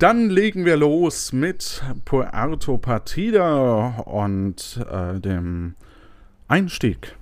[0.00, 5.74] Dann legen wir los mit Puerto Partida und äh, dem
[6.48, 7.16] Einstieg.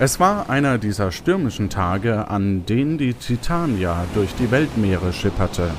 [0.00, 5.70] Es war einer dieser stürmischen Tage, an denen die Titania durch die Weltmeere schipperte.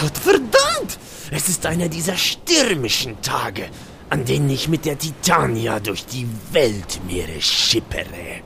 [0.00, 0.98] Gottverdammt!
[1.30, 3.64] Es ist einer dieser stürmischen Tage,
[4.08, 8.40] an denen ich mit der Titania durch die Weltmeere schippere.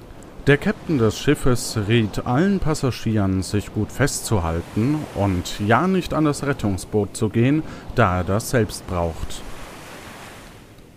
[0.49, 6.43] Der Kapitän des Schiffes riet allen Passagieren, sich gut festzuhalten und ja nicht an das
[6.43, 7.63] Rettungsboot zu gehen,
[7.95, 9.41] da er das selbst braucht.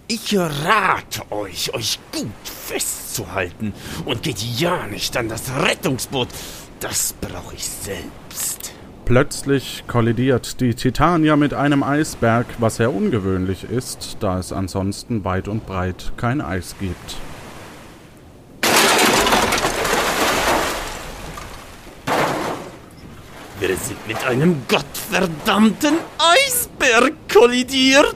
[0.08, 3.74] Ich rate euch, euch gut festzuhalten
[4.06, 6.30] und geht ja nicht an das Rettungsboot.
[6.80, 8.74] Das brauche ich selbst.
[9.06, 15.48] Plötzlich kollidiert die Titania mit einem Eisberg, was sehr ungewöhnlich ist, da es ansonsten weit
[15.48, 17.18] und breit kein Eis gibt.
[23.68, 28.16] Wir sind mit einem gottverdammten Eisberg kollidiert.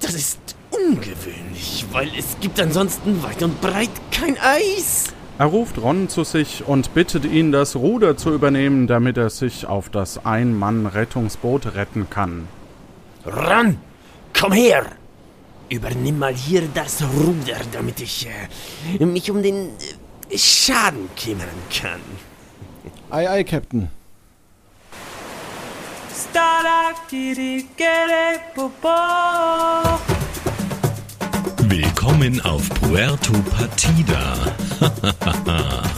[0.00, 0.40] Das ist
[0.72, 5.14] ungewöhnlich, weil es gibt ansonsten weit und breit kein Eis.
[5.38, 9.66] Er ruft Ron zu sich und bittet ihn, das Ruder zu übernehmen, damit er sich
[9.66, 12.48] auf das Ein-Mann-Rettungsboot retten kann.
[13.24, 13.78] Ron,
[14.36, 14.84] komm her!
[15.68, 18.26] Übernimm mal hier das Ruder, damit ich
[18.98, 19.68] äh, mich um den
[20.28, 22.00] äh, Schaden kümmern kann.
[23.10, 23.90] Ei, ei, Captain.
[31.68, 34.34] Willkommen auf Puerto Partida.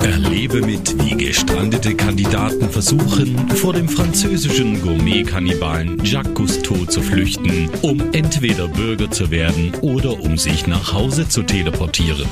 [0.00, 8.12] Erlebe mit, wie gestrandete Kandidaten versuchen, vor dem französischen Gourmet-Kannibalen Jacques Cousteau zu flüchten, um
[8.12, 12.28] entweder Bürger zu werden oder um sich nach Hause zu teleportieren.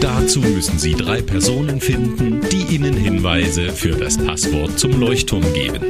[0.00, 5.80] Dazu müssen Sie drei Personen finden, die Ihnen Hinweise für das Passwort zum Leuchtturm geben.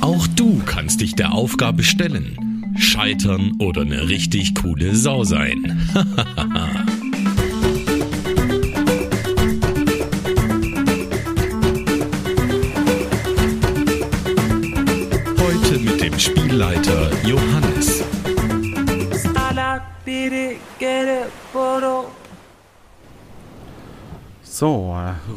[0.00, 2.74] Auch du kannst dich der Aufgabe stellen.
[2.76, 5.88] Scheitern oder eine richtig coole Sau sein.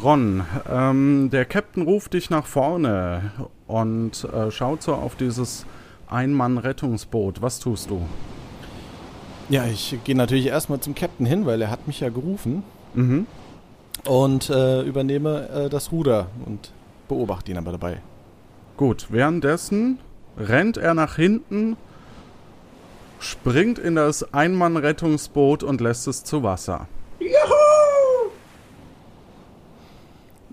[0.04, 3.32] Ron, ähm, der Captain ruft dich nach vorne
[3.68, 5.66] und äh, schaut so auf dieses
[6.08, 7.42] Ein-Mann-Rettungsboot.
[7.42, 8.02] Was tust du?
[9.50, 12.64] Ja, ich gehe natürlich erstmal zum Captain hin, weil er hat mich ja gerufen.
[12.94, 13.28] Mhm.
[14.06, 16.72] Und äh, übernehme äh, das Ruder und
[17.08, 18.02] beobachte ihn aber dabei.
[18.78, 20.00] Gut, währenddessen
[20.38, 21.78] rennt er nach hinten,
[23.20, 26.88] springt in das Ein-Mann-Rettungsboot und lässt es zu Wasser.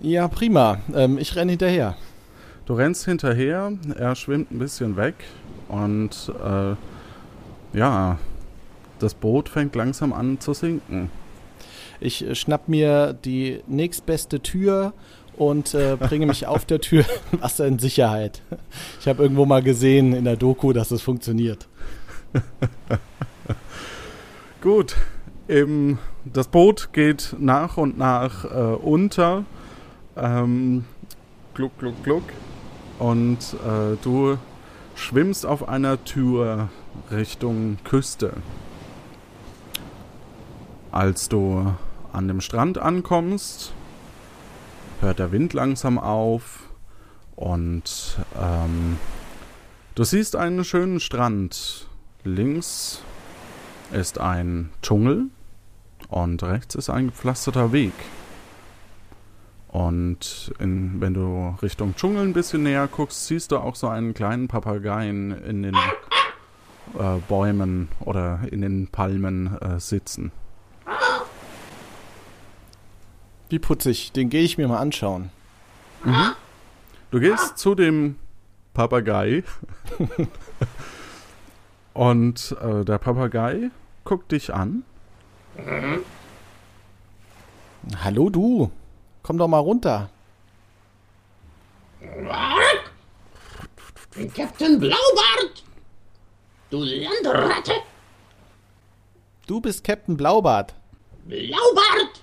[0.04, 0.78] Ja, prima.
[0.96, 1.96] Ähm, ich renne hinterher.
[2.66, 5.14] Du rennst hinterher, er schwimmt ein bisschen weg
[5.68, 6.74] und äh,
[7.78, 8.18] ja,
[8.98, 11.08] das Boot fängt langsam an zu sinken.
[12.00, 14.92] Ich äh, schnapp mir die nächstbeste Tür
[15.36, 17.04] und äh, bringe mich auf der Tür
[17.40, 18.42] Wasser in Sicherheit.
[19.00, 21.68] Ich habe irgendwo mal gesehen in der Doku, dass es funktioniert.
[24.60, 24.96] Gut,
[25.48, 29.44] eben, das Boot geht nach und nach äh, unter.
[30.16, 30.84] Ähm,
[31.54, 32.24] gluck, gluck, gluck.
[32.98, 34.38] Und äh, du
[34.94, 36.68] schwimmst auf einer Tür
[37.10, 38.34] Richtung Küste.
[40.90, 41.74] Als du
[42.12, 43.72] an dem Strand ankommst,
[45.00, 46.60] hört der Wind langsam auf
[47.34, 48.98] und ähm,
[49.94, 51.88] du siehst einen schönen Strand.
[52.24, 53.02] Links
[53.90, 55.24] ist ein Dschungel
[56.08, 57.94] und rechts ist ein gepflasterter Weg.
[59.72, 64.12] Und in, wenn du Richtung Dschungel ein bisschen näher guckst, siehst du auch so einen
[64.12, 70.30] kleinen Papageien in den äh, Bäumen oder in den Palmen äh, sitzen.
[73.48, 75.30] Wie putzig, den gehe ich mir mal anschauen.
[77.10, 78.16] Du gehst zu dem
[78.74, 79.44] Papagei
[81.94, 83.70] und äh, der Papagei
[84.04, 84.84] guckt dich an.
[88.02, 88.70] Hallo du,
[89.22, 90.10] komm doch mal runter.
[94.34, 95.64] Captain Blaubart!
[96.70, 97.72] Du Landratte!
[99.46, 100.74] Du bist Captain Blaubart.
[101.24, 102.22] Blaubart!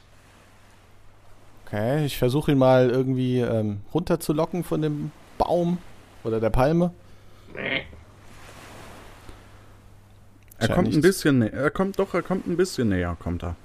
[1.66, 5.78] Okay, ich versuche ihn mal irgendwie ähm, runterzulocken von dem Baum
[6.24, 6.92] oder der Palme.
[10.58, 11.54] Er kommt ein bisschen näher.
[11.54, 13.56] Er kommt doch, er kommt ein bisschen näher, kommt er.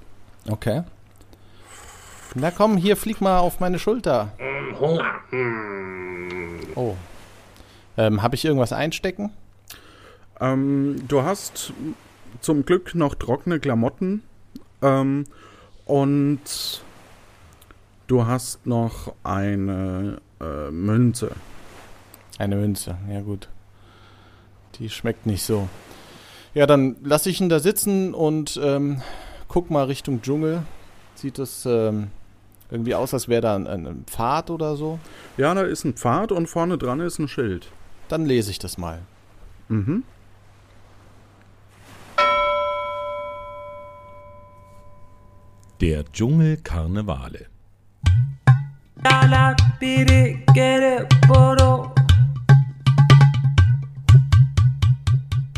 [0.49, 0.83] Okay.
[2.35, 4.33] Na komm, hier flieg mal auf meine Schulter.
[4.39, 5.05] Hm, Hunger.
[5.31, 6.59] Hm.
[6.75, 6.97] Oh.
[7.97, 9.31] Ähm, Habe ich irgendwas einstecken?
[10.41, 11.73] Ähm, du hast
[12.41, 14.25] zum Glück noch trockene Klamotten.
[14.83, 15.27] Ähm,
[15.87, 16.83] und
[18.09, 21.31] du hast noch eine äh, Münze.
[22.39, 23.49] Eine Münze, ja gut.
[24.81, 25.69] Die schmeckt nicht so.
[26.53, 29.03] Ja, dann lasse ich ihn da sitzen und ähm,
[29.47, 30.63] guck mal Richtung Dschungel.
[31.15, 32.11] Sieht das ähm,
[32.75, 34.99] irgendwie aus, als wäre da ein, ein Pfad oder so?
[35.37, 37.71] Ja, da ist ein Pfad und vorne dran ist ein Schild.
[38.09, 39.00] Dann lese ich das mal.
[39.69, 40.03] Mhm.
[45.81, 47.47] Der Dschungel Karnevale.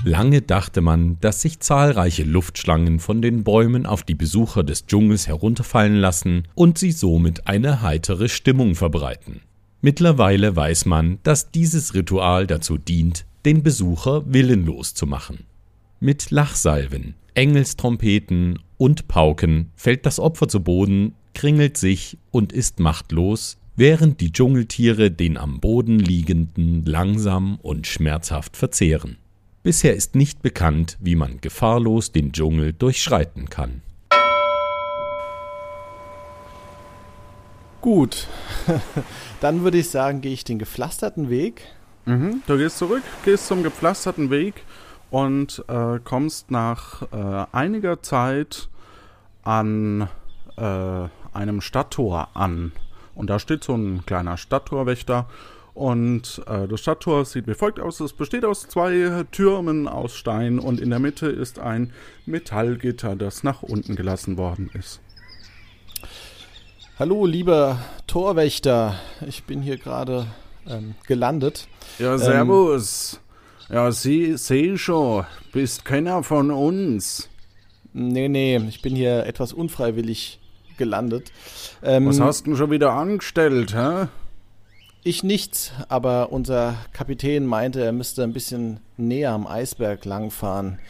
[0.06, 5.26] Lange dachte man, dass sich zahlreiche Luftschlangen von den Bäumen auf die Besucher des Dschungels
[5.26, 9.40] herunterfallen lassen und sie somit eine heitere Stimmung verbreiten.
[9.80, 15.40] Mittlerweile weiß man, dass dieses Ritual dazu dient, den Besucher willenlos zu machen.
[15.98, 23.58] Mit Lachsalven, Engelstrompeten und Pauken fällt das Opfer zu Boden, kringelt sich und ist machtlos,
[23.74, 29.16] während die Dschungeltiere den am Boden liegenden langsam und schmerzhaft verzehren.
[29.66, 33.82] Bisher ist nicht bekannt, wie man gefahrlos den Dschungel durchschreiten kann.
[37.80, 38.28] Gut.
[39.40, 41.62] dann würde ich sagen, gehe ich den gepflasterten Weg.
[42.04, 42.42] Mhm.
[42.46, 44.62] Du gehst zurück, gehst zum gepflasterten Weg
[45.10, 48.68] und äh, kommst nach äh, einiger Zeit
[49.42, 50.08] an
[50.56, 52.70] äh, einem Stadttor an.
[53.16, 55.26] Und da steht so ein kleiner Stadttorwächter.
[55.76, 58.00] Und äh, das Stadttor sieht wie folgt aus.
[58.00, 61.92] Es besteht aus zwei Türmen aus Stein und in der Mitte ist ein
[62.24, 65.02] Metallgitter, das nach unten gelassen worden ist.
[66.98, 68.98] Hallo, lieber Torwächter.
[69.28, 70.26] Ich bin hier gerade
[70.66, 71.68] ähm, gelandet.
[71.98, 73.20] Ja, servus.
[73.68, 77.28] ja, sie, seh schon, bist keiner von uns.
[77.92, 80.40] Nee, nee, ich bin hier etwas unfreiwillig
[80.78, 81.32] gelandet.
[81.82, 84.06] Ähm, Was hast du denn schon wieder angestellt, hä?
[85.06, 90.80] Ich nichts, aber unser Kapitän meinte, er müsste ein bisschen näher am Eisberg langfahren,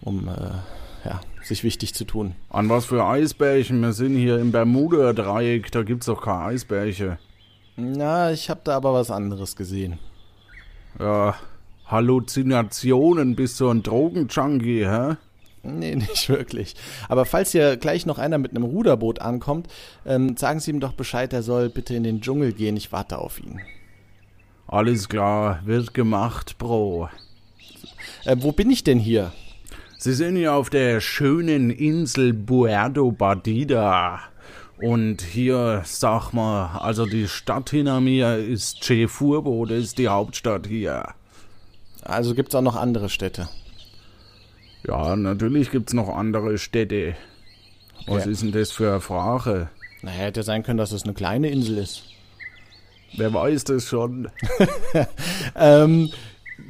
[0.00, 2.34] um äh, ja, sich wichtig zu tun.
[2.50, 3.80] An was für Eisbärchen?
[3.80, 7.18] Wir sind hier im Bermuda-Dreieck, da gibt's doch keine Eisbärche.
[7.76, 10.00] Na, ich habe da aber was anderes gesehen.
[10.98, 11.36] Ja,
[11.86, 15.14] Halluzinationen, bist du ein Drogenjunkie, hä?
[15.68, 16.74] Nee, nicht wirklich.
[17.08, 19.68] Aber falls hier gleich noch einer mit einem Ruderboot ankommt,
[20.06, 22.76] ähm, sagen Sie ihm doch Bescheid, er soll bitte in den Dschungel gehen.
[22.76, 23.60] Ich warte auf ihn.
[24.66, 27.08] Alles klar, wird gemacht, Bro.
[28.24, 29.32] Äh, wo bin ich denn hier?
[29.96, 34.20] Sie sind hier auf der schönen Insel Puerto Badida.
[34.80, 40.68] Und hier, sag mal, also die Stadt hinter mir ist Chefurbo, das ist die Hauptstadt
[40.68, 41.14] hier.
[42.02, 43.48] Also gibt's auch noch andere Städte.
[44.86, 47.14] Ja, natürlich gibt's noch andere Städte.
[48.06, 48.30] Was Okay.
[48.32, 49.68] ist denn das für eine Frage?
[50.02, 52.04] Na, hätte sein können, dass es eine kleine Insel ist.
[53.16, 54.28] Wer weiß das schon?
[55.56, 56.10] Ähm,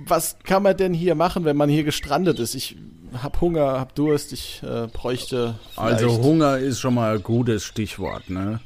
[0.07, 2.55] was kann man denn hier machen, wenn man hier gestrandet ist?
[2.55, 2.77] Ich
[3.23, 6.03] hab Hunger, hab Durst, ich äh, bräuchte vielleicht...
[6.03, 8.61] Also Hunger ist schon mal ein gutes Stichwort, ne?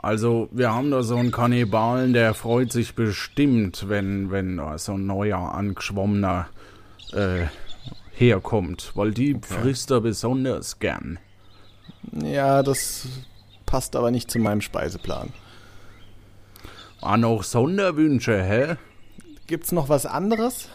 [0.00, 4.92] Also wir haben da so einen Kannibalen, der freut sich bestimmt, wenn, wenn da so
[4.92, 6.46] ein neuer angeschwommener
[7.12, 7.46] äh,
[8.20, 11.18] herkommt, weil die frisst er besonders gern.
[12.12, 13.06] Ja, das
[13.66, 15.32] passt aber nicht zu meinem Speiseplan.
[17.00, 18.76] Ah, noch Sonderwünsche, hä?
[19.46, 20.68] Gibt's noch was anderes?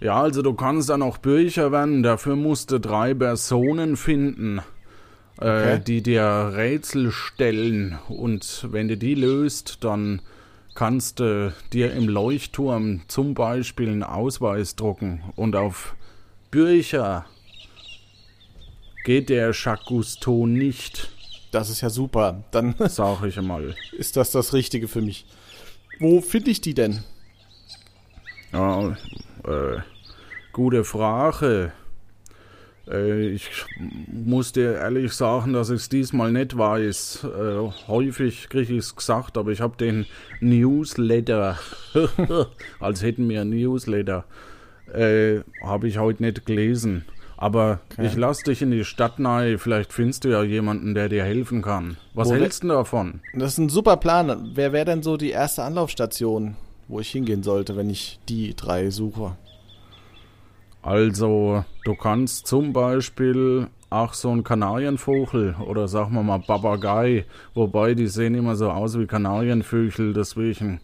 [0.00, 4.58] Ja, also du kannst dann auch Bücher werden, dafür musst du drei Personen finden,
[5.40, 5.80] äh, Okay.
[5.86, 10.22] die dir Rätsel stellen und wenn du die löst, dann
[10.74, 15.94] kannst du dir im Leuchtturm zum Beispiel einen Ausweis drucken und auf
[16.50, 17.26] Bücher
[19.04, 21.10] geht der Jacques Cousteau nicht,
[21.52, 22.44] Das ist ja super.
[22.50, 23.74] Dann sag ich mal.
[23.92, 25.26] ist das das Richtige für mich.
[25.98, 27.02] Wo finde ich die denn?
[28.52, 28.90] Ja,
[29.44, 29.78] äh,
[30.52, 31.72] gute Frage.
[32.88, 33.48] Äh, ich
[34.12, 37.24] muss dir ehrlich sagen, dass ich es diesmal nicht weiß.
[37.24, 40.06] Äh, häufig kriege ich es gesagt, aber ich habe den
[40.40, 41.58] Newsletter,
[42.80, 44.24] als hätten wir ein Newsletter,
[44.94, 47.04] äh, habe ich heute nicht gelesen.
[47.36, 51.24] Aber ich lass dich in die Stadt nahe, vielleicht findest du ja jemanden, der dir
[51.24, 51.96] helfen kann.
[52.12, 53.20] Was Wo hältst du davon?
[53.32, 54.50] Das ist ein super Plan.
[54.52, 56.56] Wer wäre denn so die erste Anlaufstation,
[56.86, 59.38] wo ich hingehen sollte, wenn ich die drei suche?
[60.82, 67.94] Also, du kannst zum Beispiel auch so ein Kanarienvogel oder sagen wir mal Papagei, wobei
[67.94, 70.80] die sehen immer so aus wie Kanarienvögel, deswegen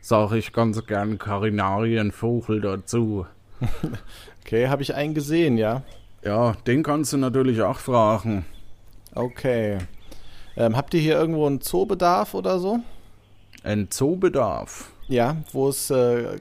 [0.00, 3.26] sage ich ganz gern Karinarienvogel dazu.
[4.44, 5.82] Okay, habe ich einen gesehen, ja.
[6.24, 8.44] Ja, den kannst du natürlich auch fragen.
[9.14, 9.78] Okay.
[10.56, 12.78] Ähm, habt ihr hier irgendwo einen Zoobedarf oder so?
[13.64, 14.92] Ein Zoobedarf.
[15.08, 16.36] Ja, wo es äh,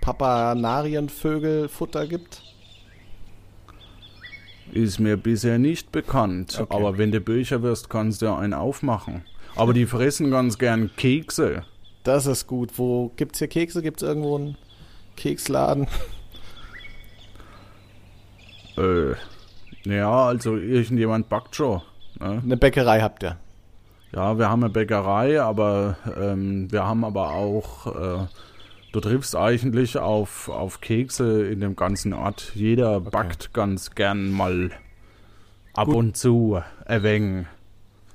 [0.00, 2.42] Papanarienvögelfutter gibt?
[4.72, 6.74] Ist mir bisher nicht bekannt, Okay.
[6.76, 9.22] aber wenn du Bücher wirst, kannst du einen aufmachen.
[9.54, 11.62] Aber die fressen ganz gern Kekse.
[12.02, 12.76] Das ist gut.
[12.78, 13.82] Wo gibt's hier Kekse?
[13.82, 14.56] Gibt's irgendwo einen
[15.16, 15.86] Keksladen?
[18.76, 19.14] Äh,
[19.84, 21.82] ja, also irgendjemand backt schon.
[22.20, 22.40] Ne?
[22.42, 23.36] Eine Bäckerei habt ihr.
[24.12, 28.26] Ja, wir haben eine Bäckerei, aber ähm, wir haben aber auch, äh,
[28.92, 32.52] du triffst eigentlich auf, auf Kekse in dem ganzen Ort.
[32.54, 34.70] Jeder backt ganz gern mal
[35.74, 35.96] ab Gut.
[35.96, 37.46] und zu wenig.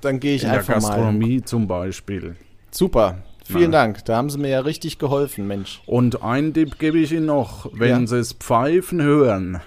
[0.02, 0.88] Dann gehe ich In der einfach mal.
[0.88, 2.38] Gastronomie zum Beispiel.
[2.72, 3.18] Super.
[3.44, 3.72] Vielen.
[3.72, 4.06] Dank.
[4.06, 5.82] Da haben Sie mir ja richtig geholfen, Mensch.
[5.88, 8.08] Und einen Tipp gebe ich Ihnen noch, wenn Ja.
[8.08, 9.60] Sie es pfeifen hören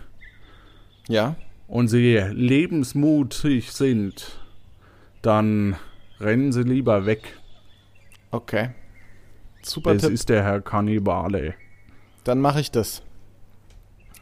[1.09, 1.37] Ja?
[1.69, 4.39] und Sie lebensmutig sind,
[5.23, 5.77] dann
[6.21, 7.39] rennen Sie lieber weg.
[8.31, 8.71] Okay.
[9.63, 10.13] Super Es Tipp.
[10.13, 11.55] ist der Herr Kannibale.
[12.25, 13.03] Dann mache ich das.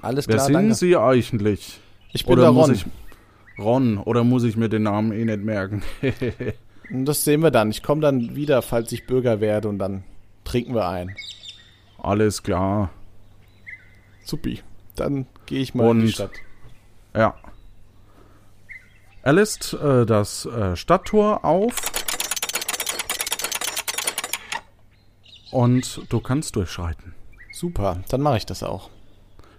[0.02, 0.74] Alles Wer klar, sind danke.
[0.74, 1.80] Sie eigentlich?
[2.12, 2.78] Ich bin Oder der Ron.
[3.58, 5.82] Ron oder muss ich mir den Namen eh nicht merken?
[6.90, 7.70] Und Das sehen wir dann.
[7.70, 10.02] Ich komme dann wieder, falls ich Bürger werde und dann
[10.44, 11.14] trinken wir ein.
[11.98, 12.90] Alles klar.
[14.24, 14.60] Supi.
[14.96, 16.30] Dann gehe ich mal in die Und- Stadt.
[17.14, 17.34] Ja.
[19.22, 21.74] Er lässt äh, das äh, Stadttor auf.
[25.50, 27.14] Und du kannst durchschreiten.
[27.52, 28.88] Super, dann mache ich das auch.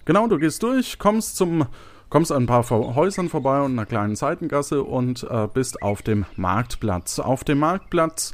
[0.05, 1.67] Genau, du gehst durch, kommst zum
[2.12, 6.25] kommst an ein paar Häusern vorbei und einer kleinen Seitengasse und äh, bist auf dem
[6.36, 7.20] Marktplatz.
[7.20, 8.34] Auf dem Marktplatz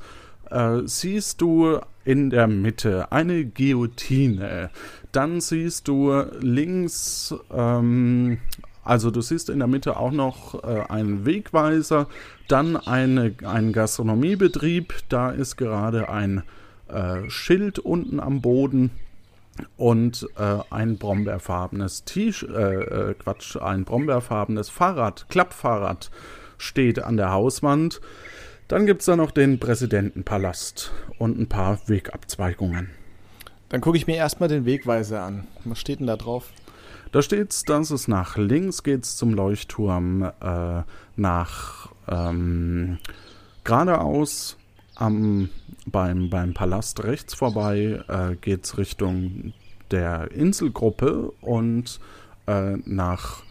[0.49, 4.71] äh, siehst du in der Mitte eine Guillotine.
[5.11, 8.39] Dann siehst du links, ähm,
[8.87, 12.07] also du siehst in der Mitte auch noch äh, einen Wegweiser,
[12.47, 16.43] dann eine, einen Gastronomiebetrieb, da ist gerade ein
[16.87, 18.91] äh, Schild unten am Boden
[19.75, 26.09] und äh, ein brombeerfarbenes T-Shirt, äh, äh, Quatsch, ein brombeerfarbenes Fahrrad, Klappfahrrad
[26.57, 27.99] steht an der Hauswand.
[28.69, 32.89] Dann gibt es da noch den Präsidentenpalast und ein paar Wegabzweigungen.
[33.67, 35.45] Dann gucke ich mir erstmal den Wegweiser an.
[35.65, 36.51] Was steht denn da drauf?
[37.11, 40.83] Da steht's, dass es nach links geht zum Leuchtturm, äh,
[41.15, 42.97] nach ähm,
[43.63, 44.57] geradeaus
[44.95, 45.49] am,
[45.85, 49.53] beim, beim Palast rechts vorbei äh, geht's Richtung
[49.91, 51.99] der Inselgruppe und
[52.47, 53.43] äh, nach,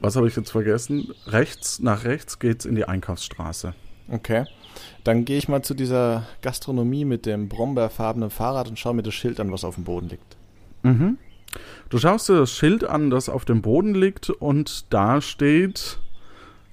[0.00, 1.12] was habe ich jetzt vergessen?
[1.26, 3.74] Rechts, nach rechts geht's in die Einkaufsstraße.
[4.08, 4.44] Okay.
[5.04, 9.14] Dann gehe ich mal zu dieser Gastronomie mit dem brombeerfarbenen Fahrrad und schaue mir das
[9.14, 10.36] Schild an, was auf dem Boden liegt.
[10.82, 11.18] Mhm.
[11.92, 15.98] Du schaust dir das Schild an, das auf dem Boden liegt und da steht,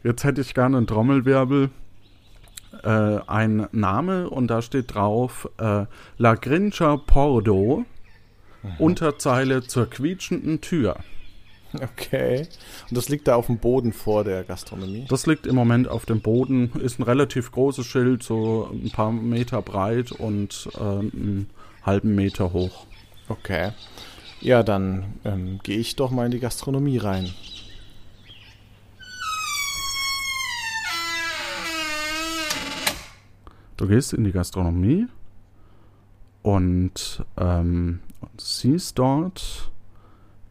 [0.01, 1.71] jetzt hätte ich gerne einen Trommelwirbel,
[2.83, 7.83] äh, ein Name und da steht drauf äh, La Grincha Pordo,
[8.77, 10.95] Unterzeile zur quietschenden Tür.
[11.73, 12.47] Okay.
[12.89, 15.05] Und das liegt da auf dem Boden vor der Gastronomie.
[15.09, 19.11] Das liegt im Moment auf dem Boden, ist ein relativ großes Schild, so ein paar
[19.11, 21.49] Meter breit und äh, einen
[21.83, 22.85] halben Meter hoch.
[23.27, 23.73] Okay.
[24.41, 27.29] Ja, dann ähm, gehe ich doch mal in die Gastronomie rein.
[33.75, 35.07] Du gehst in die Gastronomie
[36.41, 37.99] und ähm,
[38.37, 39.71] siehst dort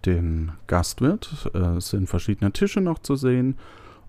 [0.04, 1.50] den Gastwirt.
[1.54, 3.56] Äh, es sind verschiedene Tische noch zu sehen.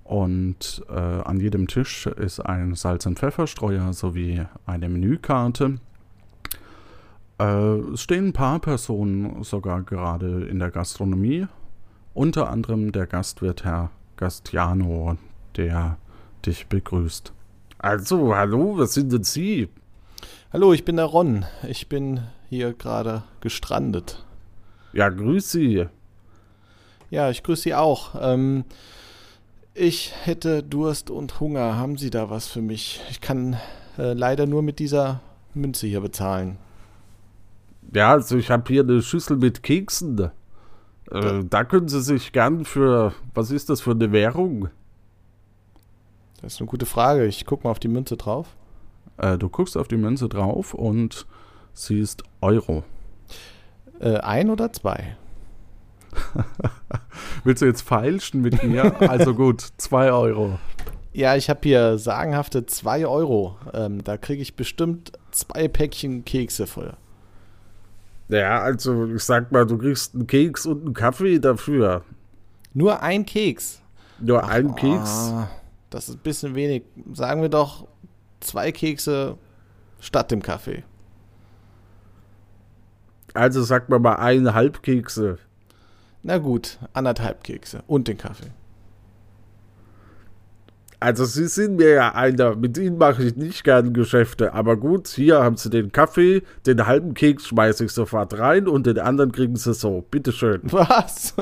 [0.03, 5.79] Und äh, an jedem Tisch ist ein Salz- und Pfefferstreuer sowie eine Menükarte.
[7.39, 11.47] Äh, es stehen ein paar Personen sogar gerade in der Gastronomie.
[12.13, 15.17] Unter anderem der Gastwirt Herr Gastiano,
[15.55, 15.97] der
[16.45, 17.31] dich begrüßt.
[17.77, 19.69] Also, hallo, was sind denn Sie?
[20.51, 21.45] Hallo, ich bin der Ron.
[21.67, 24.25] Ich bin hier gerade gestrandet.
[24.91, 25.85] Ja, grüß Sie.
[27.09, 28.15] Ja, ich grüße Sie auch.
[28.19, 28.65] Ähm,
[29.73, 31.77] ich hätte Durst und Hunger.
[31.77, 32.99] Haben Sie da was für mich?
[33.09, 33.55] Ich kann
[33.97, 35.21] äh, leider nur mit dieser
[35.53, 36.57] Münze hier bezahlen.
[37.93, 40.29] Ja, also ich habe hier eine Schüssel mit Keksen.
[41.11, 44.69] Äh, da können Sie sich gern für, was ist das für eine Währung?
[46.41, 47.25] Das ist eine gute Frage.
[47.25, 48.55] Ich gucke mal auf die Münze drauf.
[49.17, 51.25] Äh, du guckst auf die Münze drauf und
[51.73, 52.83] siehst Euro.
[53.99, 55.17] Äh, ein oder zwei?
[57.43, 58.99] Willst du jetzt feilschen mit mir?
[59.09, 60.59] Also gut, 2 Euro.
[61.11, 63.57] Ja, ich habe hier sagenhafte 2 Euro.
[63.73, 66.93] Ähm, da kriege ich bestimmt zwei Päckchen Kekse voll.
[68.29, 72.03] Ja, also ich sag mal, du kriegst einen Keks und einen Kaffee dafür.
[72.73, 73.81] Nur ein Keks.
[74.19, 75.31] Nur einen Keks.
[75.33, 75.49] Ah,
[75.89, 76.83] das ist ein bisschen wenig.
[77.13, 77.87] Sagen wir doch
[78.39, 79.37] zwei Kekse
[79.99, 80.83] statt dem Kaffee.
[83.33, 85.39] Also sag mal mal eineinhalb Kekse.
[86.21, 88.51] Na gut, anderthalb Kekse und den Kaffee.
[91.01, 95.07] Also Sie sind mir ja einer, mit Ihnen mache ich nicht gerne Geschäfte, aber gut,
[95.07, 99.31] hier haben Sie den Kaffee, den halben Keks schmeiße ich sofort rein und den anderen
[99.31, 100.03] kriegen Sie so.
[100.11, 100.61] Bitteschön.
[100.71, 101.33] Was?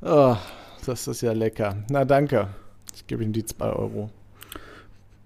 [0.00, 0.36] Oh,
[0.84, 1.76] das ist ja lecker.
[1.90, 2.48] Na danke.
[2.92, 4.10] Ich gebe Ihnen die 2 Euro.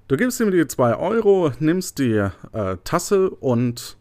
[0.09, 2.13] Du gibst ihm die 2 Euro, nimmst die
[2.53, 3.97] äh, Tasse und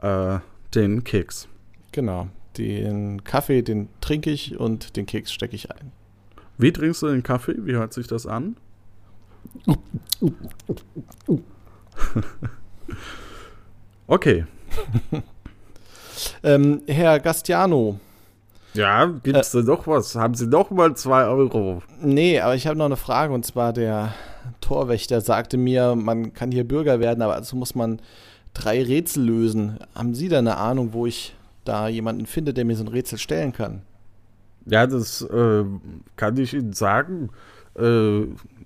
[0.00, 0.38] äh,
[0.74, 1.48] den Keks.
[1.90, 2.28] Genau.
[2.56, 5.92] Den Kaffee, den trinke ich und den Keks stecke ich ein.
[6.56, 7.56] Wie trinkst du den Kaffee?
[7.58, 8.56] Wie hört sich das an?
[14.06, 14.44] okay.
[16.42, 17.98] Ähm, Herr Gastiano.
[18.74, 20.14] Ja, gibt's äh, da noch was?
[20.14, 21.82] Haben Sie noch mal 2 Euro?
[22.00, 24.14] Nee, aber ich habe noch eine Frage und zwar der
[24.60, 28.00] Torwächter sagte mir, man kann hier Bürger werden, aber dazu muss man
[28.54, 29.78] drei Rätsel lösen.
[29.94, 33.18] Haben Sie da eine Ahnung, wo ich da jemanden finde, der mir so ein Rätsel
[33.18, 33.82] stellen kann?
[34.66, 35.64] Ja, das äh,
[36.16, 37.30] kann ich Ihnen sagen.
[37.76, 38.22] Äh,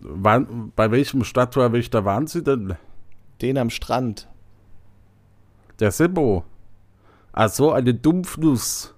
[0.09, 2.77] wann, bei welchem Stadttorwächter waren Sie denn?
[3.43, 4.29] Den am Strand.
[5.81, 6.45] Der Sebo.
[7.33, 8.95] Ach so, eine Dumpfnuss.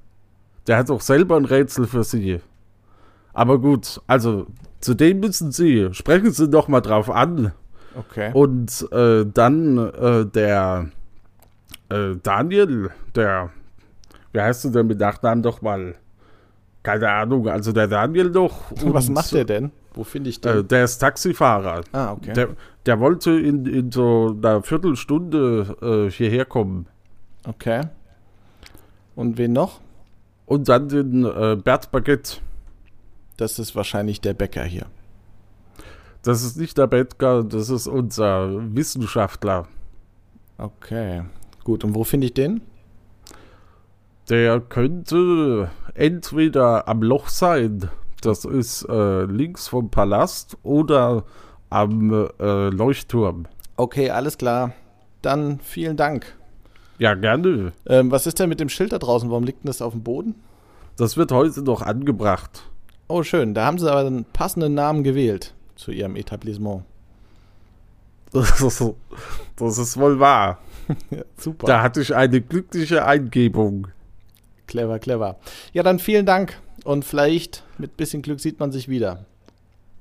[0.66, 2.40] Der hat doch selber ein Rätsel für Sie.
[3.32, 4.46] Aber gut, also
[4.80, 5.88] zu dem müssen Sie.
[5.92, 7.52] Sprechen Sie doch mal drauf an.
[7.96, 8.30] Okay.
[8.32, 10.90] Und äh, dann äh, der
[11.88, 13.50] äh, Daniel, der,
[14.32, 15.94] wie heißt du denn mit Nachnamen doch mal?
[16.82, 18.70] Keine Ahnung, also der Daniel doch.
[18.82, 19.72] Was und, macht der denn?
[19.98, 20.68] Wo finde ich Äh, den?
[20.68, 21.80] der ist Taxifahrer.
[21.92, 22.32] ah, okay.
[22.32, 22.48] Der,
[22.86, 25.76] der wollte in, in so einer Viertelstunde
[26.08, 26.86] äh, hierher kommen.
[27.44, 27.82] okay.
[29.16, 29.80] Und wen noch?
[30.46, 32.36] Und dann den äh, Bert Baguette.
[33.36, 34.86] Das ist wahrscheinlich der Bäcker hier.
[36.22, 39.66] Das ist nicht der Bettger, das ist unser Wissenschaftler.
[40.58, 41.22] Okay.
[41.64, 42.60] Gut, und wo finde ich den?
[44.28, 47.88] Der könnte entweder am Loch sein,
[48.20, 51.24] das ist äh, links vom Palast, oder
[51.70, 53.46] am äh, Leuchtturm.
[53.76, 54.72] Okay, alles klar.
[55.22, 56.36] Dann vielen Dank.
[56.98, 57.72] Ja, gerne.
[57.86, 59.30] Ähm, was ist denn mit dem Schild da draußen?
[59.30, 60.34] Warum liegt denn das auf dem Boden?
[60.96, 62.64] Das wird heute noch angebracht.
[63.06, 63.54] Oh, schön.
[63.54, 66.82] Da haben sie aber einen passenden Namen gewählt zu ihrem Etablissement.
[68.32, 68.84] Das ist,
[69.56, 70.58] das ist wohl wahr.
[71.10, 71.66] Ja, super.
[71.66, 73.88] Da hatte ich eine glückliche Eingebung.
[74.66, 75.36] Clever, clever.
[75.72, 76.60] Ja, dann vielen Dank.
[76.88, 79.26] Und vielleicht mit bisschen Glück sieht man sich wieder.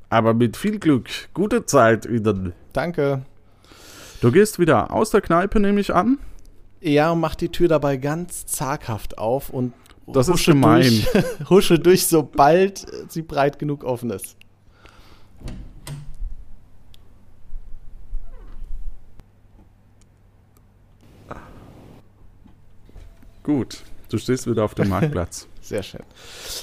[0.07, 1.09] Aber mit viel Glück.
[1.33, 2.53] Gute Zeit Ihnen.
[2.71, 3.25] Danke.
[4.21, 6.17] Du gehst wieder aus der Kneipe, nehme ich an.
[6.79, 9.73] Ja, und mach die Tür dabei ganz zaghaft auf und
[10.07, 11.05] Das ist husche gemein.
[11.11, 14.37] durch, husche durch, sobald sie breit genug offen ist.
[23.43, 23.83] Gut.
[24.09, 25.47] Du stehst wieder auf dem Marktplatz.
[25.61, 26.03] Sehr schön.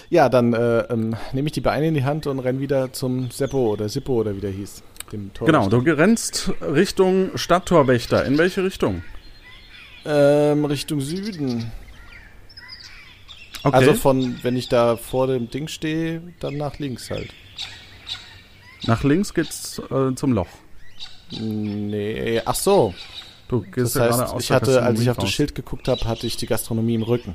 [0.08, 3.30] Ja, dann äh, ähm, nehme ich die Beine in die Hand und renn wieder zum
[3.30, 4.82] Seppo oder Sippo oder wie der hieß.
[5.10, 8.24] Genau, du rennst Richtung Stadttorwächter.
[8.24, 9.04] In welche Richtung?
[10.04, 11.70] Ähm, Richtung Süden.
[13.62, 13.76] Okay.
[13.76, 17.28] Also von, wenn ich da vor dem Ding stehe, dann nach links halt.
[18.86, 20.48] Nach links geht's äh, zum Loch.
[21.30, 22.94] Nee, ach so.
[23.48, 25.32] Du gehst Das ja gerade heißt, aus ich hatte, als ich auf das raus.
[25.32, 27.34] Schild geguckt habe, hatte ich die Gastronomie im Rücken.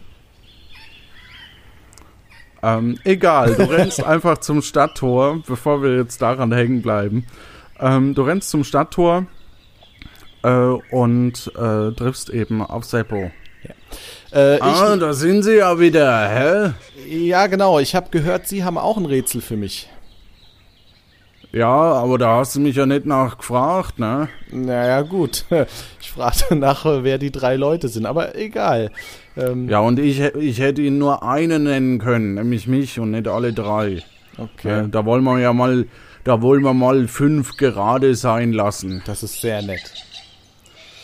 [2.61, 7.25] Ähm, egal, du rennst einfach zum Stadttor, bevor wir jetzt daran hängen bleiben.
[7.79, 9.27] Ähm, du rennst zum Stadttor
[10.43, 13.31] äh, und äh, triffst eben auf Seppo.
[14.33, 16.73] Äh, ich, Ah, da sind sie ja wieder, hä?
[17.07, 17.79] Ja, genau.
[17.79, 19.89] Ich habe gehört, Sie haben auch ein Rätsel für mich.
[21.51, 24.29] Ja, aber da hast du mich ja nicht nachgefragt, ne?
[24.51, 25.45] Naja, gut.
[26.01, 28.89] Ich fragte nach, wer die drei Leute sind, aber egal.
[29.37, 33.27] Ähm, Ja, und ich, ich hätte ihn nur einen nennen können, nämlich mich und nicht
[33.27, 34.01] alle drei.
[34.37, 34.87] okay.
[34.89, 35.85] Da wollen wir ja mal,
[36.23, 39.03] da wollen wir mal fünf gerade sein lassen.
[39.05, 39.93] Das ist sehr nett.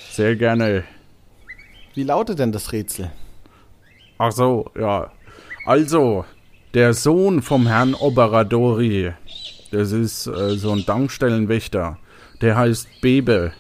[0.10, 0.84] Sehr gerne.
[1.94, 3.12] Wie lautet denn das Rätsel?
[4.18, 5.12] Ach so, ja.
[5.68, 6.26] Also,
[6.74, 9.14] der Sohn vom Herrn Oberadori,
[9.76, 11.98] das ist äh, so ein Tankstellenwächter,
[12.42, 13.52] der heißt Bebe.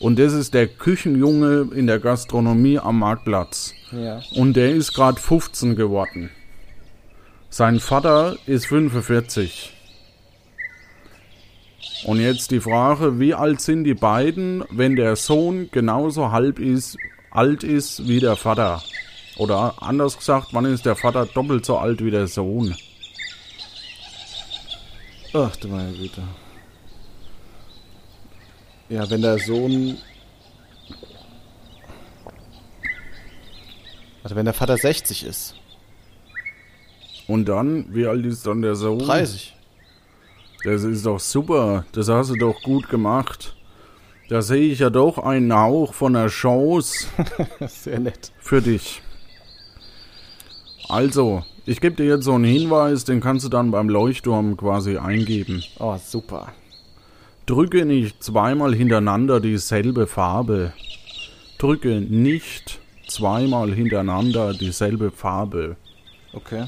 [0.00, 3.74] Und das ist der Küchenjunge in der Gastronomie am Marktplatz.
[3.92, 4.22] Ja.
[4.34, 6.30] Und der ist gerade 15 geworden.
[7.50, 9.74] Sein Vater ist 45.
[12.04, 16.96] Und jetzt die Frage, wie alt sind die beiden, wenn der Sohn genauso halb ist,
[17.30, 18.82] alt ist wie der Vater?
[19.36, 22.74] Oder anders gesagt, wann ist der Vater doppelt so alt wie der Sohn?
[25.34, 26.22] Ach du meine Güte.
[28.88, 29.98] Ja, wenn der Sohn.
[34.22, 35.54] Also wenn der Vater 60 ist.
[37.26, 39.00] Und dann, wie alt ist dann der Sohn?
[39.00, 39.54] 30.
[40.64, 41.84] Das ist doch super.
[41.92, 43.54] Das hast du doch gut gemacht.
[44.28, 47.06] Da sehe ich ja doch einen Hauch von einer Chance
[47.66, 48.32] Sehr nett.
[48.40, 49.02] für dich.
[50.88, 54.96] Also, ich gebe dir jetzt so einen Hinweis, den kannst du dann beim Leuchtturm quasi
[54.96, 55.62] eingeben.
[55.78, 56.52] Oh, super.
[57.44, 60.72] Drücke nicht zweimal hintereinander dieselbe Farbe.
[61.58, 65.76] Drücke nicht zweimal hintereinander dieselbe Farbe.
[66.32, 66.64] Okay.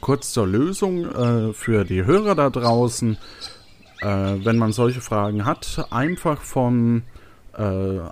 [0.00, 3.16] Kurz zur Lösung äh, für die Hörer da draußen.
[4.00, 7.02] Äh, wenn man solche Fragen hat, einfach vom
[7.56, 7.62] äh,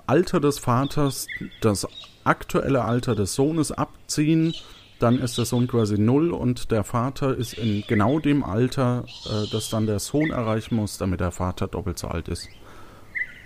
[0.07, 1.27] Alter des Vaters
[1.61, 1.85] das
[2.23, 4.53] aktuelle Alter des Sohnes abziehen.
[4.99, 9.49] Dann ist der Sohn quasi null und der Vater ist in genau dem Alter, äh,
[9.51, 12.49] das dann der Sohn erreichen muss, damit der Vater doppelt so alt ist.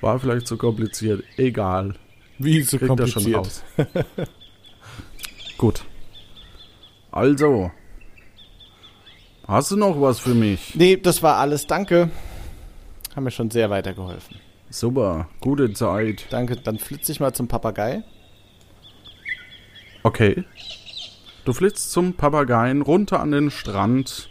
[0.01, 1.93] War vielleicht zu kompliziert, egal.
[2.39, 3.63] Wie so Kriegt er schon raus.
[5.57, 5.83] Gut.
[7.11, 7.71] Also.
[9.47, 10.73] Hast du noch was für mich?
[10.75, 11.67] Nee, das war alles.
[11.67, 12.09] Danke.
[13.15, 14.37] Haben mir schon sehr weitergeholfen.
[14.69, 16.25] Super, gute Zeit.
[16.31, 16.57] Danke.
[16.57, 18.03] Dann flitze ich mal zum Papagei.
[20.01, 20.43] Okay.
[21.45, 24.29] Du flitzt zum Papageien runter an den Strand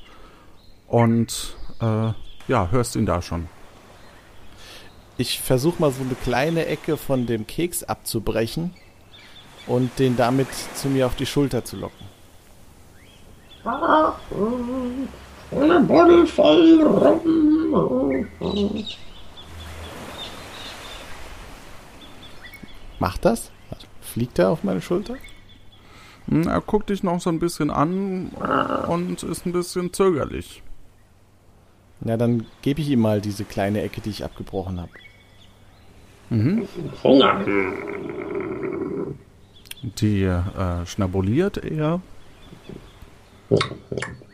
[0.88, 2.12] und äh,
[2.48, 3.48] ja, hörst ihn da schon.
[5.18, 8.72] Ich versuche mal so eine kleine Ecke von dem Keks abzubrechen
[9.66, 12.06] und den damit zu mir auf die Schulter zu locken.
[22.98, 23.50] Macht das?
[24.00, 25.16] Fliegt er auf meine Schulter?
[26.28, 28.28] Hm, Er guckt dich noch so ein bisschen an
[28.88, 30.62] und ist ein bisschen zögerlich.
[32.04, 34.90] Ja, dann gebe ich ihm mal diese kleine Ecke, die ich abgebrochen habe.
[37.04, 37.44] Hunger.
[39.82, 42.00] Die äh, schnabuliert er.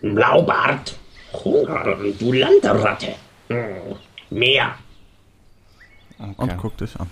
[0.02, 0.96] Blaubart.
[1.44, 3.14] Hunger, du Landratte.
[3.48, 3.96] Hm,
[4.30, 4.74] Mehr.
[6.36, 7.08] und guckt dich an.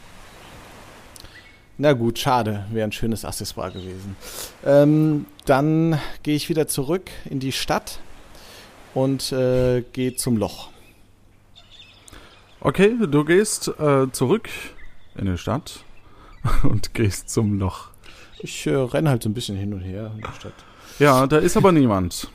[1.78, 2.64] Na gut, schade.
[2.70, 4.16] Wäre ein schönes Accessoire gewesen.
[4.64, 8.00] Ähm, dann gehe ich wieder zurück in die Stadt
[8.94, 10.70] und äh, gehe zum Loch.
[12.60, 14.48] Okay, du gehst äh, zurück
[15.16, 15.84] in die Stadt
[16.62, 17.90] und gehst zum Loch.
[18.38, 20.54] Ich äh, renne halt so ein bisschen hin und her in der Stadt.
[20.98, 22.28] Ja, da ist aber niemand.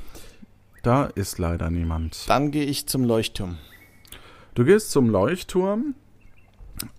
[0.84, 2.30] Da ist leider niemand.
[2.30, 3.58] Dann gehe ich zum Leuchtturm.
[4.54, 5.96] Du gehst zum Leuchtturm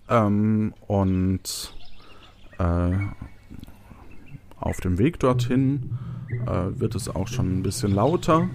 [0.08, 1.74] ähm, und
[2.62, 2.98] äh,
[4.58, 5.98] auf dem Weg dorthin
[6.46, 8.48] äh, wird es auch schon ein bisschen lauter.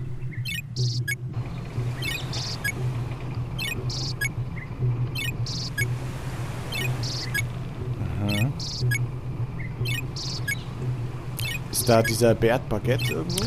[11.72, 13.46] Ist da dieser Bert Baguette irgendwo?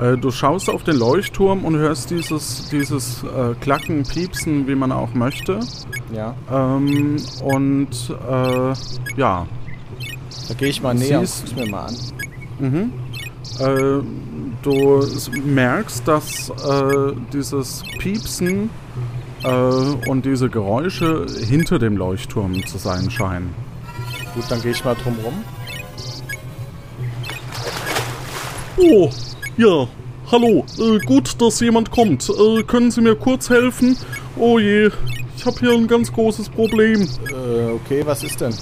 [0.00, 4.92] Äh, du schaust auf den Leuchtturm und hörst dieses, dieses äh, Klacken, Piepsen, wie man
[4.92, 5.60] auch möchte.
[6.12, 6.34] Ja.
[6.50, 8.72] Ähm, und äh,
[9.16, 9.46] ja,
[10.48, 11.96] Da gehe ich mal näher und Siehst- guck's mir mal an.
[12.58, 12.92] Mhm.
[13.58, 14.02] Äh,
[14.62, 15.06] du
[15.44, 18.70] merkst, dass äh, dieses Piepsen
[19.42, 19.48] äh,
[20.08, 23.54] und diese Geräusche hinter dem Leuchtturm zu sein scheinen.
[24.34, 25.34] Gut, dann gehe ich mal drum rum.
[28.78, 29.10] Oh,
[29.56, 29.86] ja,
[30.30, 30.64] hallo.
[30.78, 32.28] Äh, gut, dass jemand kommt.
[32.30, 33.96] Äh, können Sie mir kurz helfen?
[34.36, 34.90] Oh je,
[35.36, 37.02] ich habe hier ein ganz großes Problem.
[37.30, 38.54] Äh, okay, was ist denn?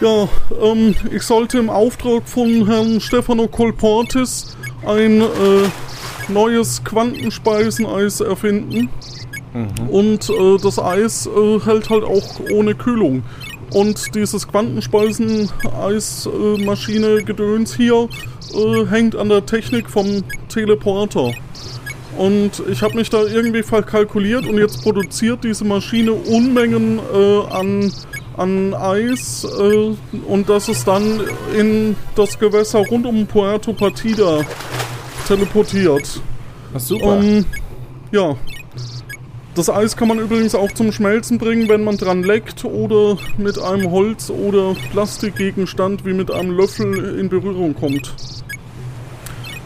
[0.00, 0.28] Ja,
[0.62, 4.54] ähm, ich sollte im Auftrag von Herrn Stefano Colportis
[4.86, 5.24] ein äh,
[6.28, 8.90] neues Quantenspeiseneis erfinden.
[9.88, 13.22] Und äh, das Eis äh, hält halt auch ohne Kühlung.
[13.72, 18.10] Und dieses Quantenspeiseneis-Maschine Gedöns hier
[18.54, 21.32] äh, hängt an der Technik vom Teleporter.
[22.18, 27.90] Und ich habe mich da irgendwie verkalkuliert und jetzt produziert diese Maschine Unmengen äh, an,
[28.36, 29.94] an Eis äh,
[30.26, 31.20] und das ist dann
[31.56, 34.44] in das Gewässer rund um Puerto Partida
[35.26, 36.20] teleportiert.
[36.74, 37.20] Ach, super.
[37.20, 37.44] Ähm,
[38.12, 38.36] ja.
[39.54, 43.58] Das Eis kann man übrigens auch zum Schmelzen bringen, wenn man dran leckt oder mit
[43.58, 48.14] einem Holz- oder Plastikgegenstand wie mit einem Löffel in Berührung kommt.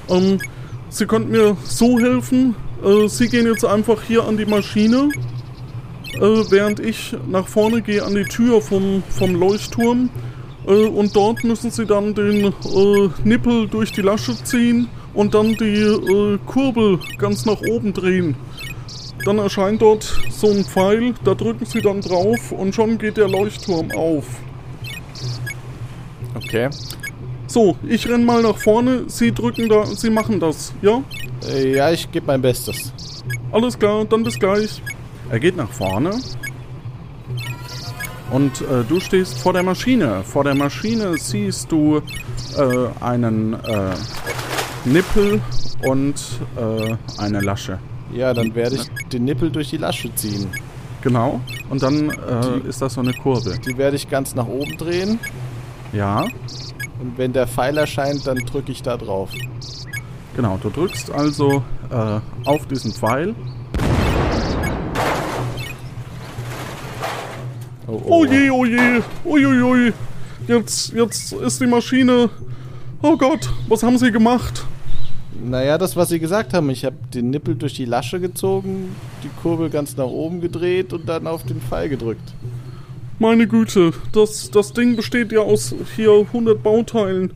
[0.09, 0.39] Ähm,
[0.91, 2.55] Sie könnten mir so helfen.
[2.85, 5.11] Äh, Sie gehen jetzt einfach hier an die Maschine,
[6.15, 10.11] äh, während ich nach vorne gehe an die Tür vom, vom Leuchtturm.
[10.67, 15.55] Äh, und dort müssen Sie dann den äh, Nippel durch die Lasche ziehen und dann
[15.57, 18.37] die äh, Kurbel ganz nach oben drehen.
[19.25, 23.29] Dann erscheint dort so ein Pfeil, da drücken Sie dann drauf und schon geht der
[23.29, 24.25] Leuchtturm auf.
[26.35, 26.71] Okay.
[27.47, 31.03] So, ich renn mal nach vorne, Sie drücken da, Sie machen das, ja?
[31.53, 32.93] Äh, ja, ich gebe mein Bestes.
[33.51, 34.81] Alles klar, dann bis gleich.
[35.31, 36.11] Er geht nach vorne.
[38.31, 40.23] Und äh, du stehst vor der Maschine.
[40.25, 41.97] Vor der Maschine siehst du
[42.57, 43.95] äh, einen äh,
[44.85, 45.41] Nippel
[45.83, 46.15] und
[46.57, 47.79] äh, eine Lasche.
[48.13, 50.49] Ja, dann werde ich den Nippel durch die Lasche ziehen.
[51.03, 51.41] Genau.
[51.71, 53.57] Und dann äh, ist das so eine Kurbel.
[53.59, 55.19] Die werde ich ganz nach oben drehen.
[55.93, 56.23] Ja,
[57.01, 59.31] Und wenn der Pfeil erscheint, dann drücke ich da drauf.
[60.37, 60.59] genau.
[60.63, 63.35] Du drückst also äh, auf diesen Pfeil.
[67.91, 69.93] Oh, Oh je, oh je, uiuiui.
[70.47, 72.31] Jetzt, jetzt ist die Maschine.
[73.03, 74.65] Oh Gott, was haben sie gemacht?
[75.43, 76.71] Naja, das, was Sie gesagt haben.
[76.71, 81.09] Ich habe den Nippel durch die Lasche gezogen, die Kurbel ganz nach oben gedreht und
[81.09, 82.35] dann auf den Pfeil gedrückt.
[83.19, 87.33] Meine Güte, das, das Ding besteht ja aus hier 100 Bauteilen,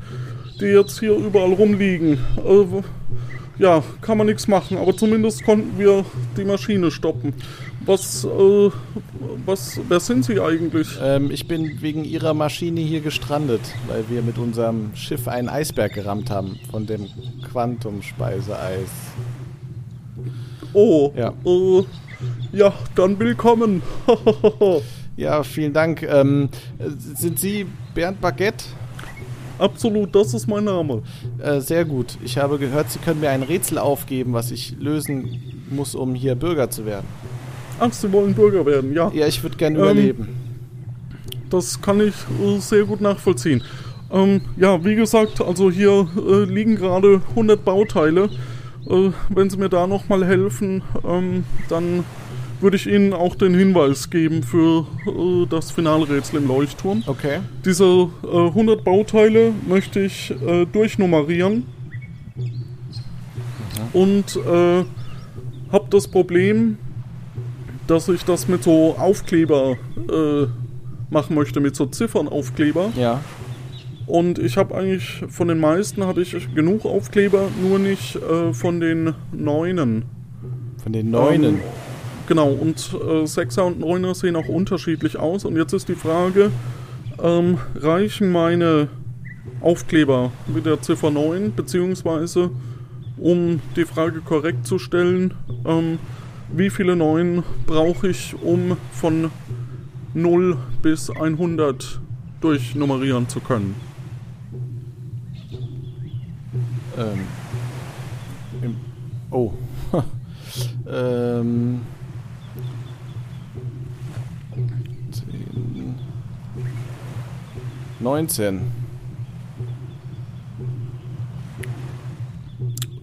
[0.60, 2.18] die jetzt hier überall rumliegen.
[2.36, 2.82] Äh,
[3.58, 6.04] ja, kann man nichts machen, aber zumindest konnten wir
[6.36, 7.34] die Maschine stoppen.
[7.86, 8.70] Was, äh,
[9.44, 10.88] was, wer sind Sie eigentlich?
[11.02, 15.92] Ähm, ich bin wegen Ihrer Maschine hier gestrandet, weil wir mit unserem Schiff einen Eisberg
[15.92, 17.06] gerammt haben von dem
[17.50, 18.88] Quantumspeiseeis.
[20.72, 21.32] Oh, Ja.
[21.44, 21.82] äh,
[22.52, 23.82] ja, dann willkommen.
[25.16, 26.02] Ja, vielen Dank.
[26.02, 28.64] Ähm, äh, sind Sie Bernd Baguette?
[29.60, 31.04] Absolut, das ist mein Name.
[31.38, 32.18] Äh, sehr gut.
[32.24, 36.34] Ich habe gehört, Sie können mir ein Rätsel aufgeben, was ich lösen muss, um hier
[36.34, 37.06] Bürger zu werden.
[37.80, 39.10] Ach, Sie wollen Bürger werden, ja.
[39.14, 40.28] Ja, ich würde gerne Ähm, überleben.
[41.50, 43.62] Das kann ich äh, sehr gut nachvollziehen.
[44.12, 48.28] Ähm, ja, wie gesagt, also hier äh, liegen gerade 100 Bauteile.
[48.88, 52.04] Äh, wenn Sie mir da nochmal helfen, ähm, dann
[52.60, 57.02] würde ich Ihnen auch den Hinweis geben für äh, das Finalrätsel im Leuchtturm.
[57.06, 57.40] Okay.
[57.64, 61.66] Diese äh, 100 Bauteile möchte ich äh, durchnummerieren.
[63.92, 64.84] Und äh,
[65.72, 66.78] habe das Problem,
[67.86, 70.46] dass ich das mit so Aufkleber äh,
[71.10, 72.92] machen möchte, mit so Ziffernaufkleber.
[72.96, 73.20] Ja.
[74.06, 78.80] Und ich habe eigentlich von den meisten hatte ich genug Aufkleber, nur nicht äh, von
[78.80, 80.04] den Neunen.
[80.82, 81.54] Von den Neunen.
[81.54, 81.60] Ähm,
[82.26, 85.46] genau, und äh, Sechser und Neuner sehen auch unterschiedlich aus.
[85.46, 86.50] Und jetzt ist die Frage,
[87.22, 88.88] ähm, reichen meine
[89.62, 92.50] Aufkleber mit der Ziffer 9, beziehungsweise
[93.16, 95.32] um die Frage korrekt zu stellen,
[95.64, 95.98] ähm,
[96.56, 99.30] wie viele 9 brauche ich, um von
[100.14, 102.00] 0 bis 100
[102.40, 103.74] durchnummerieren zu können?
[106.96, 107.20] Ähm.
[108.62, 108.76] Im,
[109.30, 109.52] oh.
[110.86, 111.80] ähm.
[115.10, 115.94] 10,
[117.98, 118.83] 19.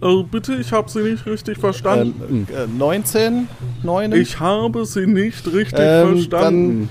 [0.02, 2.46] Äh, bitte, ich habe Sie nicht richtig verstanden.
[2.50, 3.48] Ähm, äh, 19?
[3.82, 4.12] 9?
[4.12, 6.88] ich habe Sie nicht richtig Ähm, verstanden.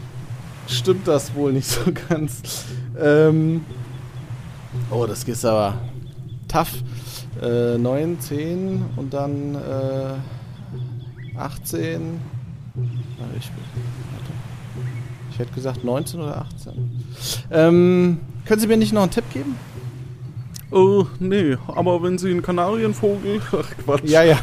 [0.68, 2.66] Stimmt das wohl nicht so ganz.
[3.00, 3.66] Ähm.
[4.90, 5.74] Oh, das ist aber
[6.48, 6.72] tough.
[7.42, 12.20] Äh, 9, 10 und dann äh, 18.
[12.78, 13.50] Ah, Ich,
[15.32, 16.74] ich hätte gesagt 19 oder 18.
[17.52, 19.56] Ähm, können Sie mir nicht noch einen Tipp geben?
[20.72, 24.38] Äh, nee, aber wenn Sie einen Kanarienvogel, ach Quatsch, Ja, ja,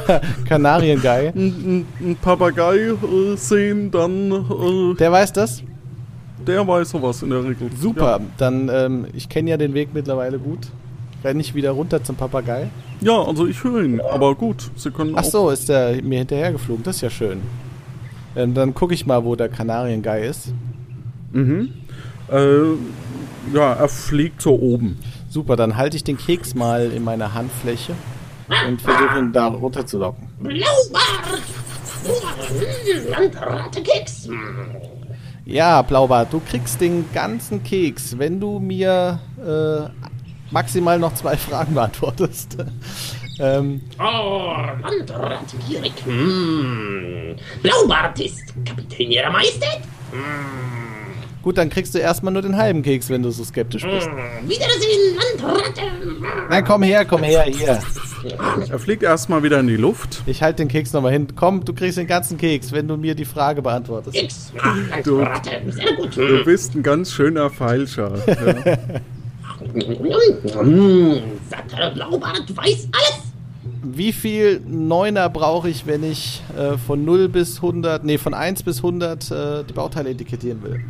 [0.46, 1.28] Kanarienguy.
[1.34, 5.62] einen, einen Papagei äh, sehen, dann, äh, Der weiß das?
[6.48, 7.70] der weiß sowas in der Regel.
[7.78, 8.20] Super.
[8.38, 10.68] Dann, ähm, ich kenne ja den Weg mittlerweile gut.
[11.22, 12.70] Renne ich wieder runter zum Papagei.
[13.00, 15.30] Ja, ja also ich höre ihn, aber gut, Sie können Ach auch...
[15.30, 16.84] so, ist der mir hinterhergeflogen.
[16.84, 17.40] Das ist ja schön.
[18.36, 20.52] Ähm, dann gucke ich mal, wo der Kanarienguy ist.
[21.32, 21.70] Mhm.
[22.30, 24.98] Äh, ja, er fliegt so oben.
[25.38, 27.94] Super, dann halte ich den Keks mal in meiner Handfläche
[28.66, 30.28] und versuche ihn da runterzulocken.
[30.40, 31.42] Blaubart!
[33.08, 34.30] Landratekeks!
[35.44, 39.88] Ja, Blaubart, du kriegst den ganzen Keks, wenn du mir äh,
[40.50, 42.56] maximal noch zwei Fragen beantwortest.
[43.38, 45.92] ähm, Oh, Landratte gierig.
[46.04, 47.36] Hm.
[47.62, 49.82] Blaubart ist Kapitän ihrer Majestät.
[51.42, 54.08] Gut, dann kriegst du erstmal nur den halben Keks, wenn du so skeptisch bist.
[54.46, 55.82] Wiedersehen, Landratte.
[56.50, 57.80] Na komm her, komm her, hier.
[58.70, 60.22] Er fliegt erstmal wieder in die Luft.
[60.26, 61.28] Ich halte den Keks nochmal hin.
[61.36, 64.16] Komm, du kriegst den ganzen Keks, wenn du mir die Frage beantwortest.
[64.16, 65.62] X, Landratte.
[65.68, 66.16] Sehr gut.
[66.16, 68.14] Du bist ein ganz schöner Feilscher.
[68.26, 68.78] Ja.
[69.60, 71.20] Hm,
[71.50, 73.27] Satter Blaubart weiß alles.
[73.82, 78.62] Wie viel Neuner brauche ich, wenn ich äh, von 0 bis 100, nee, von 1
[78.64, 80.80] bis 100 äh, die Bauteile etikettieren will?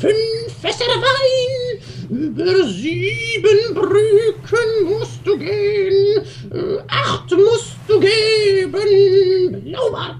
[0.00, 0.12] Fünf
[0.60, 1.80] Fässer Wein.
[2.10, 6.22] Über sieben Brücken musst du gehen.
[6.52, 9.62] Äh, Acht musst du geben.
[9.64, 10.16] Blaubart.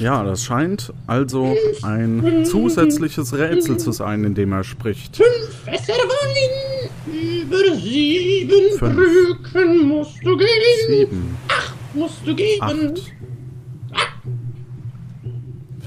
[0.00, 5.16] ja, das scheint also ein zusätzliches Rätsel zu sein, in dem er spricht.
[5.16, 6.81] Fünf Fässer Wein.
[7.12, 8.94] Über sieben Fünf.
[8.96, 10.48] Brücken musst du gehen.
[10.88, 12.62] Sieben, Acht musst du geben.
[12.62, 13.12] acht.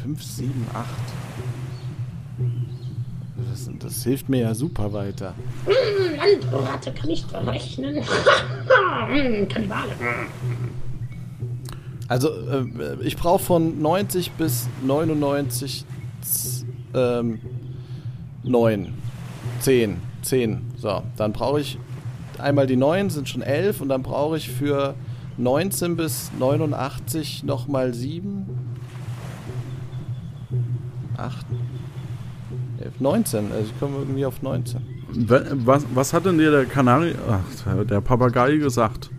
[0.04, 0.86] 5, 7, 8.
[3.50, 5.34] Das, das hilft mir ja super weiter.
[5.66, 6.16] Hm,
[6.52, 7.96] Landratte kann nicht rechnen.
[9.08, 9.90] Hm, Kannibale.
[12.08, 15.86] Also, äh, ich brauche von 90 bis 99
[16.22, 17.40] z- ähm,
[18.44, 18.94] 9.
[19.62, 19.98] 10.
[20.26, 20.62] 10.
[20.78, 21.78] So, dann brauche ich
[22.40, 23.82] einmal die 9, sind schon 11.
[23.82, 24.96] Und dann brauche ich für
[25.38, 28.46] 19 bis 89 nochmal 7.
[31.18, 31.46] 8.
[32.82, 33.52] 11, 19.
[33.52, 34.82] Also ich komme irgendwie auf 19.
[35.14, 39.10] We- Was, was hat denn dir der Kanari, ach, der Papagei gesagt?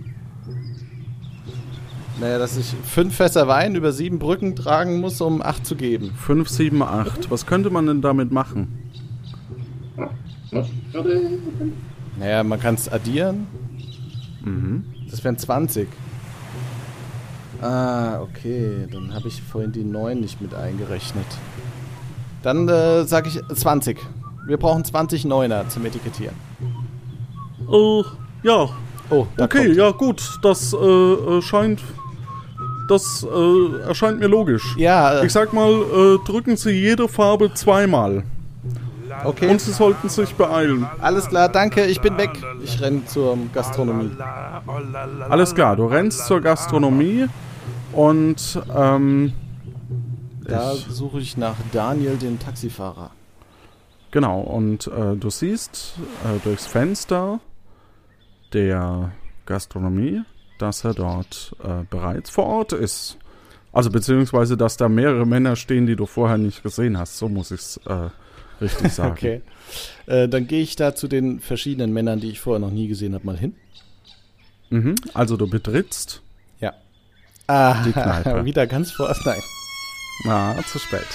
[2.21, 6.12] Naja, dass ich 5 Fässer Wein über 7 Brücken tragen muss, um 8 zu geben.
[6.16, 7.31] 5, 7, 8.
[7.31, 8.79] Was könnte man denn damit machen?
[12.19, 13.47] Naja, man kann es addieren.
[15.11, 15.89] Das wären 20.
[17.61, 18.87] Ah, okay.
[18.93, 21.27] Dann habe ich vorhin die 9 nicht mit eingerechnet.
[22.43, 23.99] Dann äh, sage ich 20.
[24.47, 26.37] Wir brauchen 20 Neuner zum Etikettieren.
[27.71, 28.03] Äh,
[28.47, 28.69] ja,
[29.09, 29.77] Oh, da okay, kommt.
[29.77, 30.39] ja gut.
[30.43, 31.81] Das äh, äh, scheint,
[32.89, 34.75] das äh, erscheint mir logisch.
[34.79, 38.25] Ja, äh, Ich sag mal, äh, drücken Sie jede Farbe zweimal.
[39.25, 39.49] Okay.
[39.49, 40.87] Und Sie sollten sich beeilen.
[41.01, 41.85] Alles klar, danke.
[41.87, 42.31] Ich bin weg.
[42.63, 44.11] Ich renne zur Gastronomie.
[45.29, 47.27] Alles klar, du rennst zur Gastronomie
[47.93, 49.33] und ähm,
[50.45, 53.11] Da suche ich nach Daniel, den Taxifahrer.
[54.11, 57.41] genau, und äh, du siehst äh, durchs Fenster
[58.53, 59.13] der
[59.47, 60.23] Gastronomie,
[60.59, 63.19] dass er dort äh, bereits vor Ort ist.
[63.73, 67.19] Also beziehungsweise, dass da mehrere Männer stehen, die du vorher nicht gesehen hast.
[67.19, 68.09] So muss ich es äh,
[68.61, 69.12] richtig sagen.
[69.12, 69.42] Okay.
[70.07, 73.14] Äh, dann gehe ich da zu den verschiedenen Männern, die ich vorher noch nie gesehen
[73.14, 73.55] habe, mal hin.
[74.71, 74.95] Mhm.
[75.14, 76.23] Also du betrittst.
[76.61, 76.75] Ja.
[77.47, 78.45] Ah, Die Kneipe.
[78.45, 79.14] wieder ganz vor.
[79.25, 79.40] Nein.
[80.25, 81.07] Na, zu spät.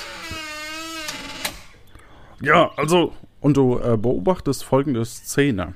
[2.41, 5.75] Ja, also, und du äh, beobachtest folgende Szene.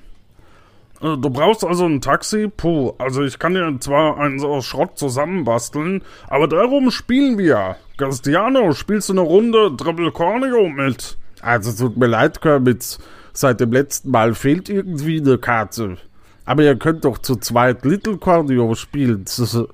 [1.02, 2.48] Äh, Du brauchst also ein Taxi?
[2.56, 7.76] Puh, also ich kann dir zwar einen so Schrott zusammenbasteln, aber darum spielen wir.
[7.98, 11.18] Castiano, spielst du eine Runde Triple Corneo mit?
[11.46, 12.98] Also tut mir leid, Kermit.
[13.32, 15.98] Seit dem letzten Mal fehlt irgendwie eine Karte.
[16.44, 19.26] Aber ihr könnt doch zu zweit Little Corneo spielen.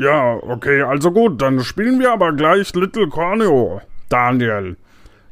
[0.00, 4.76] Ja, okay, also gut, dann spielen wir aber gleich Little Corneo, Daniel.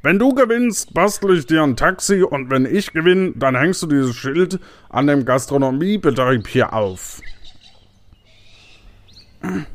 [0.03, 3.87] Wenn du gewinnst, bastel ich dir ein Taxi und wenn ich gewinne, dann hängst du
[3.87, 4.59] dieses Schild
[4.89, 7.21] an dem Gastronomiebetrieb hier auf.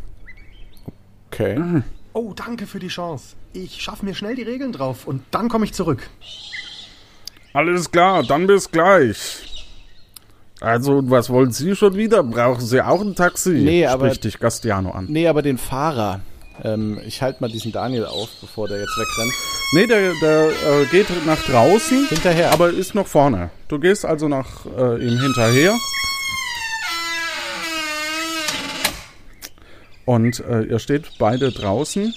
[1.33, 1.83] Okay.
[2.13, 3.35] Oh, danke für die Chance.
[3.53, 6.09] Ich schaffe mir schnell die Regeln drauf und dann komme ich zurück.
[7.53, 9.47] Alles klar, dann bis gleich.
[10.59, 12.21] Also, und was wollen Sie schon wieder?
[12.23, 13.49] Brauchen Sie auch ein Taxi?
[13.49, 15.07] Nee, aber- Spricht dich Gastiano an.
[15.09, 16.21] Nee, aber den Fahrer.
[16.63, 19.33] Ähm, ich halte mal diesen Daniel auf, bevor der jetzt wegrennt.
[19.73, 20.49] Nee, der, der
[20.81, 22.51] äh, geht nach draußen, Hinterher.
[22.51, 23.49] aber ist noch vorne.
[23.69, 25.75] Du gehst also nach äh, ihm hinterher.
[30.11, 32.13] Und äh, ihr steht beide draußen.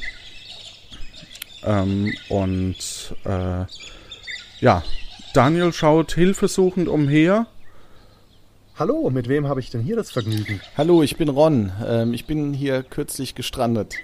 [1.62, 3.66] Ähm, und äh,
[4.58, 4.82] ja,
[5.32, 7.46] Daniel schaut hilfesuchend umher.
[8.76, 10.60] Hallo, mit wem habe ich denn hier das Vergnügen?
[10.76, 11.70] Hallo, ich bin Ron.
[11.86, 13.94] Ähm, ich bin hier kürzlich gestrandet.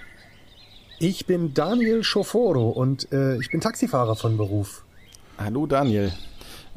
[1.01, 4.85] Ich bin Daniel Schoforo und äh, ich bin Taxifahrer von Beruf.
[5.37, 6.13] Hallo Daniel.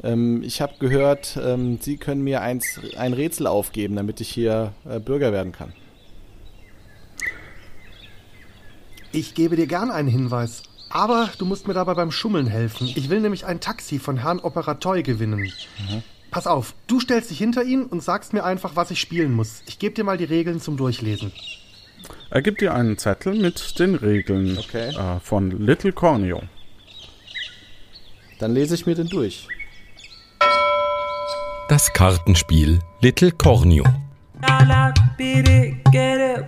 [0.02, 4.72] Ähm, ich habe gehört, ähm, Sie können mir eins, ein Rätsel aufgeben, damit ich hier
[4.84, 5.72] äh, Bürger werden kann.
[9.14, 12.90] Ich gebe dir gern einen Hinweis, aber du musst mir dabei beim Schummeln helfen.
[12.96, 15.52] Ich will nämlich ein Taxi von Herrn Operatoy gewinnen.
[16.32, 19.62] Pass auf, du stellst dich hinter ihn und sagst mir einfach, was ich spielen muss.
[19.66, 21.32] Ich gebe dir mal die Regeln zum Durchlesen.
[22.30, 24.88] Er gibt dir einen Zettel mit den Regeln Okay.
[24.88, 26.42] äh, von Little Corneo.
[28.40, 29.46] Dann lese ich mir den durch.
[31.68, 33.84] Das Kartenspiel Little Cornio.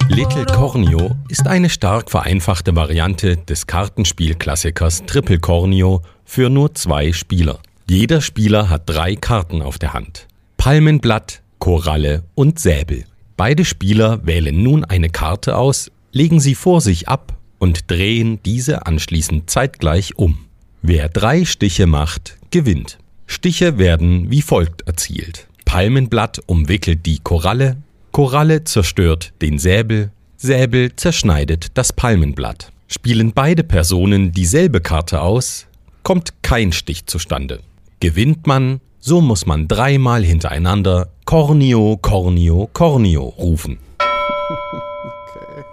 [0.08, 7.58] Little Cornio ist eine stark vereinfachte Variante des Kartenspielklassikers Triple Cornio für nur zwei Spieler.
[7.88, 10.26] Jeder Spieler hat drei Karten auf der Hand.
[10.56, 13.04] Palmenblatt, Koralle und Säbel.
[13.36, 18.86] Beide Spieler wählen nun eine Karte aus, legen sie vor sich ab und drehen diese
[18.86, 20.38] anschließend zeitgleich um.
[20.82, 22.98] Wer drei Stiche macht, gewinnt.
[23.26, 25.46] Stiche werden wie folgt erzielt.
[25.66, 27.76] Palmenblatt umwickelt die Koralle,
[28.16, 32.72] Koralle zerstört den Säbel, Säbel zerschneidet das Palmenblatt.
[32.88, 35.66] Spielen beide Personen dieselbe Karte aus,
[36.02, 37.60] kommt kein Stich zustande.
[38.00, 43.80] Gewinnt man, so muss man dreimal hintereinander Cornio, Cornio, Cornio rufen.
[43.98, 45.64] Okay.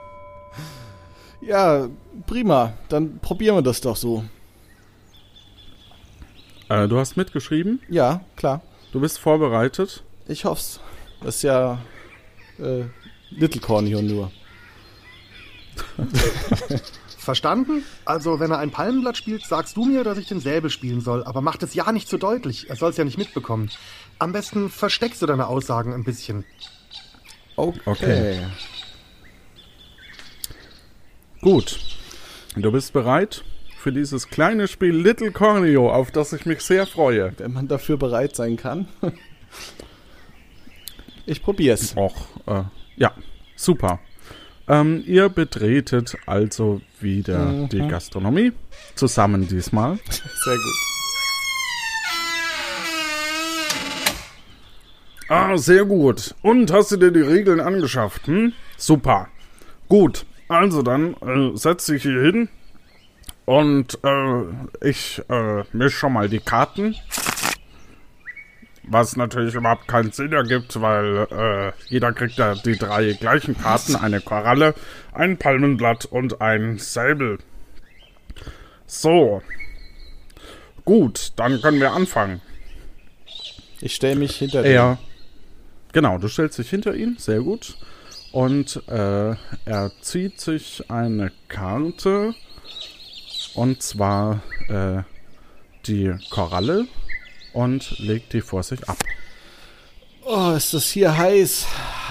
[1.47, 1.87] Ja,
[2.27, 2.73] prima.
[2.89, 4.25] Dann probieren wir das doch so.
[6.67, 8.61] Äh, du hast mitgeschrieben, Ja, klar.
[8.91, 10.03] du bist vorbereitet.
[10.27, 10.81] Ich hoff's.
[11.21, 11.79] Das ist ja
[12.63, 12.85] äh,
[13.29, 14.31] Little Cornio nur.
[17.17, 17.83] Verstanden?
[18.05, 21.23] Also, wenn er ein Palmenblatt spielt, sagst du mir, dass ich den Säbel spielen soll,
[21.23, 22.69] aber mach das ja nicht so deutlich.
[22.69, 23.71] Er soll's ja nicht mitbekommen.
[24.19, 26.45] Am besten versteckst du deine Aussagen ein bisschen.
[27.55, 27.79] Okay.
[27.85, 28.47] Okay.
[31.41, 31.79] Gut.
[32.55, 33.43] Du bist bereit
[33.77, 37.33] für dieses kleine Spiel Little Cornio, auf das ich mich sehr freue.
[37.37, 38.87] Wenn man dafür bereit sein kann.
[41.25, 41.95] Ich probier's.
[41.95, 42.15] Och,
[42.47, 42.63] äh,
[42.97, 43.13] ja,
[43.55, 43.99] super.
[44.67, 48.53] Ähm, ihr betretet also wieder die Gastronomie.
[48.95, 49.99] Zusammen diesmal.
[50.09, 50.73] Sehr gut.
[55.29, 56.35] Ah, sehr gut.
[56.41, 58.27] Und hast du dir die Regeln angeschafft?
[58.27, 58.53] Hm?
[58.77, 59.29] Super.
[59.89, 60.25] Gut.
[60.47, 62.49] Also dann äh, setz dich hier hin
[63.45, 64.43] und äh,
[64.81, 66.95] ich äh, misch schon mal die Karten.
[68.85, 73.95] Was natürlich überhaupt keinen Sinn ergibt, weil äh, jeder kriegt ja die drei gleichen Karten.
[73.95, 74.75] Eine Koralle,
[75.13, 77.39] ein Palmenblatt und ein Säbel.
[78.85, 79.41] So.
[80.83, 82.41] Gut, dann können wir anfangen.
[83.79, 84.69] Ich stelle mich hinter dir.
[84.69, 84.97] Er.
[85.93, 87.77] Genau, du stellst dich hinter ihn, sehr gut.
[88.33, 92.33] Und äh, er zieht sich eine Karte.
[93.53, 95.03] Und zwar äh,
[95.85, 96.87] die Koralle
[97.53, 98.97] und legt die vor sich ab.
[100.25, 101.67] Oh, ist das hier heiß?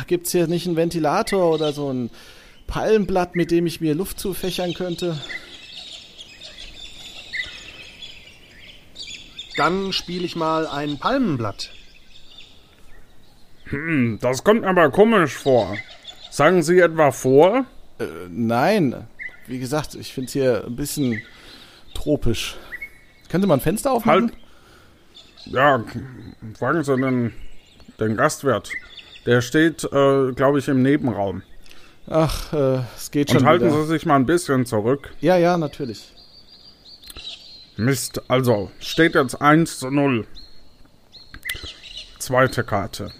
[0.06, 2.10] Gibt's hier nicht einen Ventilator oder so ein
[2.66, 5.18] Palmenblatt, mit dem ich mir Luft zufächern könnte?
[9.56, 11.70] Dann spiele ich mal ein Palmenblatt.
[13.64, 15.76] Hm, das kommt mir aber komisch vor.
[16.30, 17.66] Sagen Sie etwa vor?
[17.98, 19.06] Äh, nein.
[19.46, 21.22] Wie gesagt, ich finde es hier ein bisschen
[21.94, 22.56] tropisch.
[23.28, 24.30] Könnte man ein Fenster aufmachen?
[24.30, 24.41] Halt.
[25.46, 25.84] Ja,
[26.58, 27.32] fragen Sie den,
[27.98, 28.70] den Gastwirt.
[29.26, 31.42] Der steht, äh, glaube ich, im Nebenraum.
[32.08, 33.82] Ach, äh, es geht schon Und halten wieder.
[33.82, 35.10] Sie sich mal ein bisschen zurück.
[35.20, 36.12] Ja, ja, natürlich.
[37.76, 40.26] Mist, also, steht jetzt 1 zu 0.
[42.18, 43.12] Zweite Karte.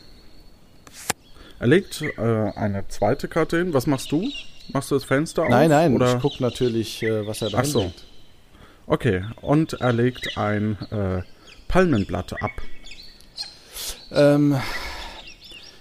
[1.59, 3.73] Er legt äh, eine zweite Karte hin.
[3.73, 4.29] Was machst du?
[4.73, 5.49] Machst du das Fenster auf?
[5.49, 6.16] Nein, nein, Oder?
[6.16, 7.93] ich guck natürlich, äh, was er da Ach so.
[8.87, 11.23] Okay, und er legt ein äh,
[11.73, 12.51] Palmenblatt ab.
[14.11, 14.61] Ähm,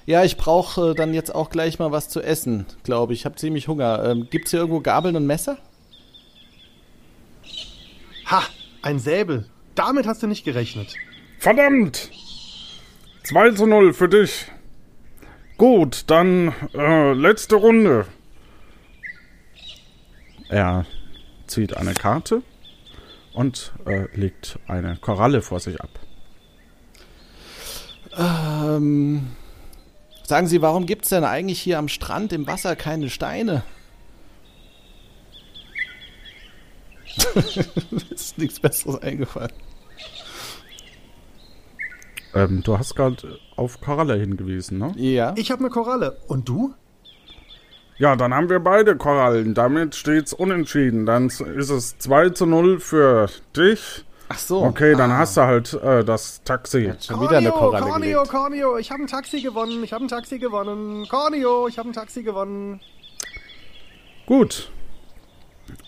[0.06, 3.20] ja, ich brauche äh, dann jetzt auch gleich mal was zu essen, glaube ich.
[3.20, 4.02] Ich habe ziemlich Hunger.
[4.06, 5.58] Ähm, Gibt es hier irgendwo Gabeln und Messer?
[8.28, 8.42] Ha,
[8.82, 9.48] ein Säbel.
[9.76, 10.96] Damit hast du nicht gerechnet.
[11.40, 12.10] Verdammt!
[13.24, 14.46] 2 zu 0 für dich.
[15.58, 18.06] Gut, dann äh, letzte Runde.
[20.48, 20.86] Er
[21.48, 22.44] zieht eine Karte
[23.34, 25.90] und äh, legt eine Koralle vor sich ab.
[28.18, 29.28] Ähm,
[30.24, 33.64] sagen Sie, warum gibt es denn eigentlich hier am Strand im Wasser keine Steine?
[38.10, 39.52] ist nichts Besseres eingefallen.
[42.34, 44.94] Ähm, du hast gerade auf Koralle hingewiesen, ne?
[44.96, 45.34] Ja.
[45.38, 46.18] Ich habe eine Koralle.
[46.28, 46.74] Und du?
[48.02, 49.54] Ja, dann haben wir beide Korallen.
[49.54, 51.06] Damit steht's unentschieden.
[51.06, 54.04] Dann ist es 2 zu 0 für dich.
[54.28, 54.64] Ach so.
[54.64, 56.92] Okay, dann hast du halt äh, das Taxi.
[57.00, 58.32] Schon wieder eine Koralle Cornio, gelegt.
[58.32, 59.84] Cornio, ich habe ein Taxi gewonnen.
[59.84, 61.08] Ich habe ein Taxi gewonnen.
[61.10, 62.82] Cornio, ich habe ein Taxi gewonnen.
[64.26, 64.72] Gut.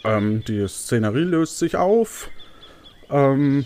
[0.03, 2.29] Ähm, die Szenerie löst sich auf.
[3.09, 3.65] Ähm,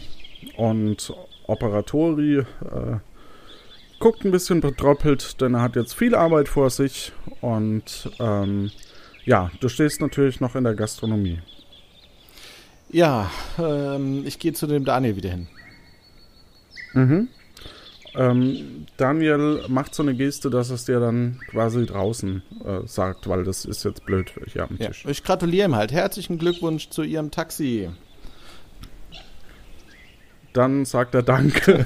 [0.56, 1.14] und
[1.48, 2.46] Operatori äh,
[4.00, 7.12] guckt ein bisschen betröppelt, denn er hat jetzt viel Arbeit vor sich.
[7.42, 8.72] Und ähm,
[9.26, 11.40] ja, du stehst natürlich noch in der Gastronomie.
[12.90, 13.30] Ja,
[13.60, 15.48] ähm, ich gehe zu dem Daniel wieder hin.
[16.94, 17.28] Mhm.
[18.16, 23.44] Ähm, Daniel macht so eine Geste, dass es dir dann quasi draußen äh, sagt, weil
[23.44, 24.88] das ist jetzt blöd für hier am Ja.
[24.88, 25.06] Tisch.
[25.08, 25.92] Ich gratuliere ihm halt.
[25.92, 27.90] Herzlichen Glückwunsch zu Ihrem Taxi.
[30.58, 31.86] Dann sagt er Danke.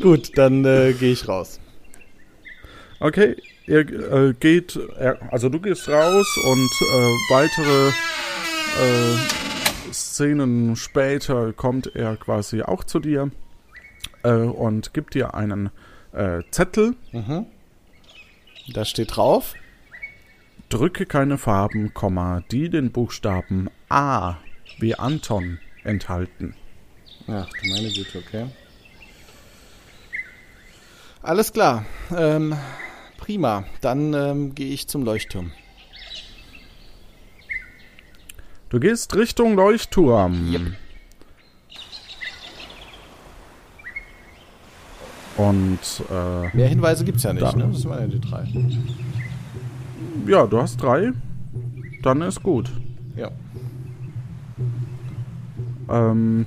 [0.00, 1.60] Gut, dann äh, gehe ich raus.
[3.00, 3.36] Okay,
[3.66, 6.94] ihr äh, geht, er, also du gehst raus und äh,
[7.28, 7.88] weitere
[8.80, 13.30] äh, Szenen später kommt er quasi auch zu dir
[14.22, 15.68] äh, und gibt dir einen
[16.14, 16.96] äh, Zettel.
[18.72, 19.52] Da steht drauf.
[20.70, 24.38] Drücke keine Farben, Komma, die den Buchstaben A
[24.82, 26.54] wie Anton enthalten.
[27.28, 28.46] Ach du meine Güte, okay.
[31.22, 31.84] Alles klar.
[32.16, 32.54] Ähm,
[33.16, 33.64] prima.
[33.80, 35.52] Dann ähm, gehe ich zum Leuchtturm.
[38.70, 40.74] Du gehst Richtung Leuchtturm.
[45.36, 45.78] Und
[46.10, 47.52] äh, Mehr Hinweise gibt's ja nicht, Da.
[47.54, 47.68] ne?
[47.72, 48.46] Das waren ja die drei.
[50.26, 51.12] ja, du hast drei.
[52.02, 52.70] Dann ist gut.
[53.16, 53.30] Ja.
[55.90, 56.46] Ähm,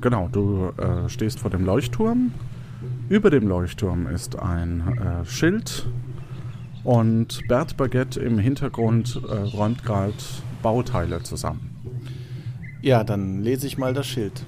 [0.00, 2.32] genau, du äh, stehst vor dem Leuchtturm.
[3.08, 5.86] Über dem Leuchtturm ist ein äh, Schild
[6.84, 10.14] und Bert Baguette im Hintergrund äh, räumt gerade
[10.62, 11.70] Bauteile zusammen.
[12.82, 14.44] Ja, dann lese ich mal das Schild.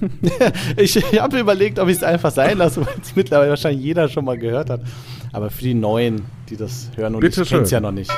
[0.76, 4.24] ich habe überlegt, ob ich es einfach sein lasse, weil es mittlerweile wahrscheinlich jeder schon
[4.24, 4.82] mal gehört hat.
[5.32, 7.76] Aber für die Neuen, die das hören und Bitte ich kenn's schön.
[7.76, 8.10] ja noch nicht.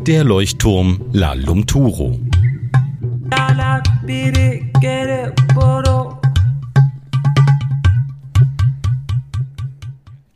[0.00, 2.20] Der Leuchtturm La Lumturo.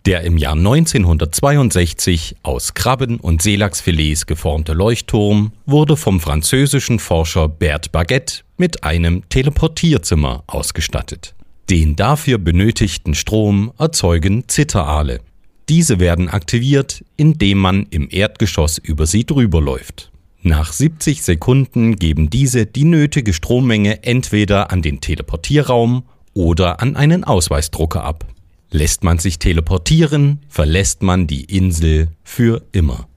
[0.06, 7.92] Der im Jahr 1962 aus Krabben- und Seelachsfilets geformte Leuchtturm wurde vom französischen Forscher Bert
[7.92, 11.34] Baguette mit einem Teleportierzimmer ausgestattet.
[11.68, 15.20] Den dafür benötigten Strom erzeugen Zitteraale.
[15.68, 20.10] Diese werden aktiviert, indem man im Erdgeschoss über sie drüber läuft.
[20.42, 27.24] Nach 70 Sekunden geben diese die nötige Strommenge entweder an den Teleportierraum oder an einen
[27.24, 28.24] Ausweisdrucker ab.
[28.70, 33.08] Lässt man sich teleportieren, verlässt man die Insel für immer.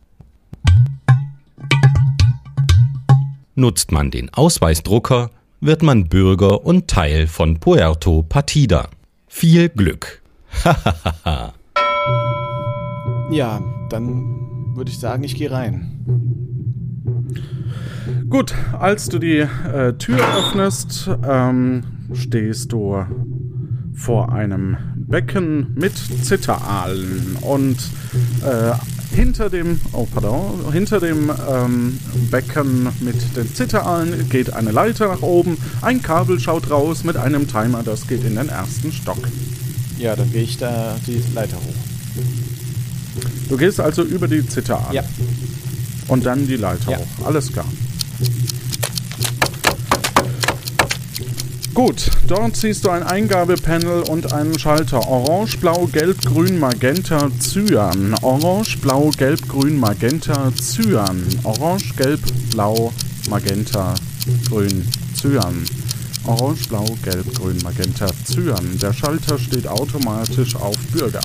[3.55, 5.29] Nutzt man den Ausweisdrucker,
[5.61, 8.89] wird man Bürger und Teil von Puerto Partida.
[9.27, 10.21] Viel Glück!
[13.31, 15.87] Ja, dann würde ich sagen, ich gehe rein.
[18.29, 21.83] Gut, als du die äh, Tür öffnest, ähm,
[22.13, 23.05] stehst du
[23.93, 27.77] vor einem Becken mit Zitteraalen und
[28.43, 28.73] äh,
[29.15, 31.99] hinter dem, oh pardon, hinter dem ähm,
[32.31, 37.47] Becken mit den Zitteraalen geht eine Leiter nach oben, ein Kabel schaut raus mit einem
[37.47, 39.19] Timer, das geht in den ersten Stock.
[39.97, 41.90] Ja, dann gehe ich da die Leiter hoch.
[43.49, 45.03] Du gehst also über die Zitteraale Ja.
[46.07, 46.97] und dann die Leiter Ja.
[46.97, 47.66] hoch, alles klar.
[51.74, 55.07] Gut, dort siehst du ein Eingabepanel und einen Schalter.
[55.07, 58.14] Orange, Blau, Gelb, Grün, Magenta, Cyan.
[58.22, 61.24] Orange, Blau, Gelb, Grün, Magenta, Cyan.
[61.43, 62.20] Orange, Gelb,
[62.51, 62.91] Blau,
[63.30, 63.95] Magenta,
[64.49, 64.86] Grün,
[65.16, 65.64] Cyan.
[66.26, 68.78] Orange, Blau, Gelb, Grün, Magenta, Cyan.
[68.82, 71.22] Der Schalter steht automatisch auf Bürger.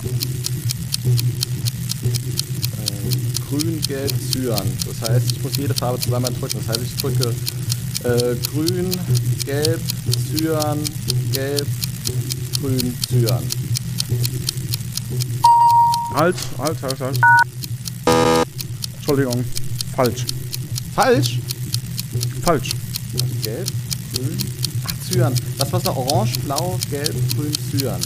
[3.48, 4.66] Grün, Gelb, Cyan.
[4.86, 6.58] Das heißt, ich muss jede Farbe zweimal drücken.
[6.58, 7.34] Das heißt, ich drücke
[8.04, 8.90] äh, Grün,
[9.44, 9.80] Gelb,
[10.36, 10.78] Cyan,
[11.32, 11.66] Gelb,
[12.60, 13.42] Grün, Cyan.
[16.14, 17.20] Halt, halt, halt, halt.
[18.96, 19.44] Entschuldigung,
[19.94, 20.26] falsch.
[20.94, 21.38] Falsch.
[22.42, 22.70] Falsch.
[23.42, 23.68] Gelb,
[24.14, 24.38] Grün.
[24.84, 25.34] Ach, Cyan.
[25.58, 25.96] Was war's noch?
[25.96, 28.00] Orange, Blau, Gelb, Grün, Cyan.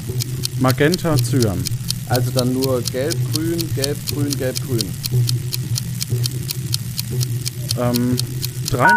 [0.59, 1.59] Magenta, Cyan.
[2.11, 4.91] Also dann nur Gelb, Grün, Gelb, Grün, Gelb, Grün.
[7.81, 8.17] Ähm,
[8.69, 8.89] drei,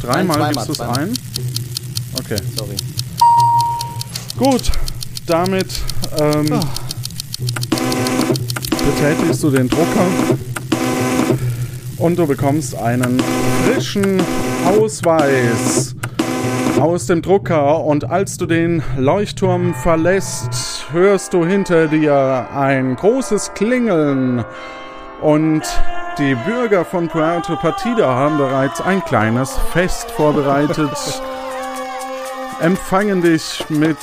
[0.00, 1.12] dreimal zweimal, gibst du es ein.
[2.18, 2.36] Okay.
[2.56, 2.76] Sorry.
[4.38, 4.72] Gut,
[5.26, 5.66] damit
[6.18, 6.58] ähm,
[8.78, 10.06] betätigst du den Drucker
[11.98, 13.22] und du bekommst einen
[13.62, 14.22] frischen
[14.64, 15.94] Ausweis
[16.80, 23.54] aus dem Drucker und als du den Leuchtturm verlässt, hörst du hinter dir ein großes
[23.54, 24.44] Klingeln
[25.20, 25.62] und
[26.18, 30.90] die Bürger von Puerto Partida haben bereits ein kleines Fest vorbereitet
[32.60, 33.98] empfangen dich mit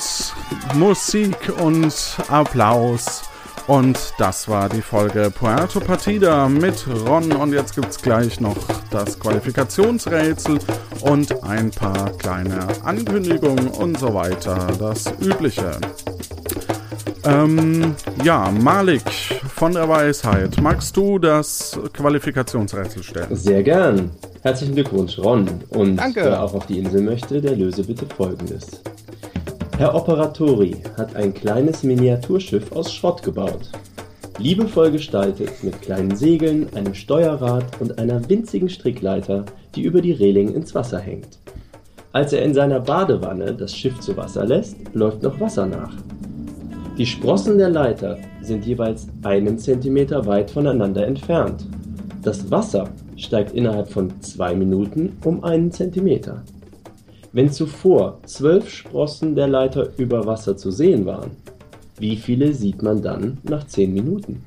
[0.74, 1.94] Musik und
[2.28, 3.22] Applaus
[3.66, 7.30] Und das war die Folge Puerto Partida mit Ron.
[7.32, 8.56] Und jetzt gibt es gleich noch
[8.90, 10.58] das Qualifikationsrätsel
[11.02, 14.66] und ein paar kleine Ankündigungen und so weiter.
[14.78, 15.78] Das Übliche.
[17.24, 17.94] Ähm,
[18.24, 19.02] ja, Malik
[19.54, 23.36] von der Weisheit, magst du das Qualifikationsrätsel stellen?
[23.36, 24.10] Sehr gern.
[24.42, 25.48] Herzlichen Glückwunsch, Ron.
[25.68, 26.24] Und Danke.
[26.24, 28.82] wer auch auf die Insel möchte, der löse bitte folgendes.
[29.76, 33.70] Herr Operatori hat ein kleines Miniaturschiff aus Schrott gebaut.
[34.38, 39.44] Liebevoll gestaltet mit kleinen Segeln, einem Steuerrad und einer winzigen Strickleiter,
[39.74, 41.38] die über die Reling ins Wasser hängt.
[42.12, 45.92] Als er in seiner Badewanne das Schiff zu Wasser lässt, läuft noch Wasser nach.
[47.00, 51.64] Die Sprossen der Leiter sind jeweils einen Zentimeter weit voneinander entfernt.
[52.20, 56.42] Das Wasser steigt innerhalb von zwei Minuten um einen Zentimeter.
[57.32, 61.30] Wenn zuvor zwölf Sprossen der Leiter über Wasser zu sehen waren,
[61.98, 64.42] wie viele sieht man dann nach zehn Minuten?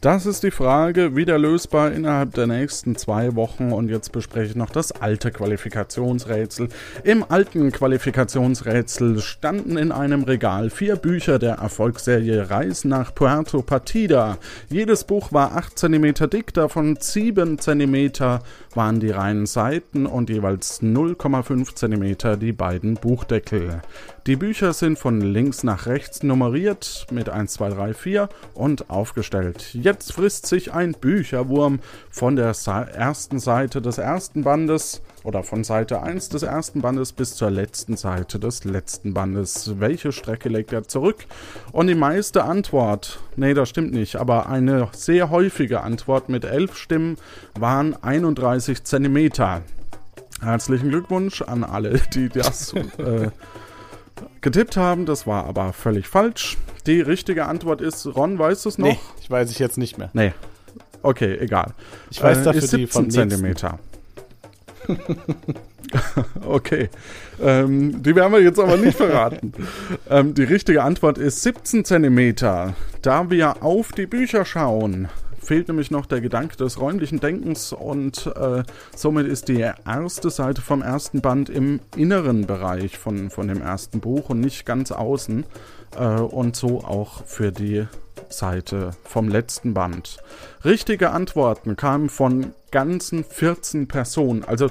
[0.00, 3.72] Das ist die Frage, wieder lösbar innerhalb der nächsten zwei Wochen.
[3.72, 6.68] Und jetzt bespreche ich noch das alte Qualifikationsrätsel.
[7.02, 14.38] Im alten Qualifikationsrätsel standen in einem Regal vier Bücher der Erfolgsserie Reisen nach Puerto Partida.
[14.68, 18.38] Jedes Buch war 8 cm dick, davon 7 cm
[18.74, 23.82] waren die reinen Seiten und jeweils 0,5 cm die beiden Buchdeckel.
[24.28, 29.70] Die Bücher sind von links nach rechts nummeriert mit 1, 2, 3, 4 und aufgestellt.
[29.72, 32.48] Jetzt frisst sich ein Bücherwurm von der
[32.94, 37.96] ersten Seite des ersten Bandes oder von Seite 1 des ersten Bandes bis zur letzten
[37.96, 39.80] Seite des letzten Bandes.
[39.80, 41.24] Welche Strecke legt er zurück?
[41.72, 46.76] Und die meiste Antwort, nee, das stimmt nicht, aber eine sehr häufige Antwort mit 11
[46.76, 47.16] Stimmen
[47.58, 49.62] waren 31 Zentimeter.
[50.42, 53.30] Herzlichen Glückwunsch an alle, die das äh,
[54.40, 55.06] getippt haben.
[55.06, 56.56] Das war aber völlig falsch.
[56.86, 58.88] Die richtige Antwort ist, Ron, weißt du es noch?
[58.88, 60.10] Nee, ich weiß ich jetzt nicht mehr.
[60.12, 60.32] Nee.
[61.02, 61.74] Okay, egal.
[62.10, 63.56] Ich weiß Äh, dafür ist die vom 17 nächsten.
[63.56, 63.78] Zentimeter.
[66.46, 66.88] okay.
[67.40, 69.52] Ähm, die werden wir jetzt aber nicht verraten.
[70.10, 72.74] ähm, die richtige Antwort ist 17 Zentimeter.
[73.02, 75.08] Da wir auf die Bücher schauen,
[75.48, 80.60] fehlt nämlich noch der Gedanke des räumlichen Denkens und äh, somit ist die erste Seite
[80.60, 85.46] vom ersten Band im inneren Bereich von, von dem ersten Buch und nicht ganz außen.
[85.98, 87.86] Äh, und so auch für die
[88.28, 90.18] Seite vom letzten Band.
[90.66, 94.44] Richtige Antworten kamen von ganzen 14 Personen.
[94.44, 94.68] Also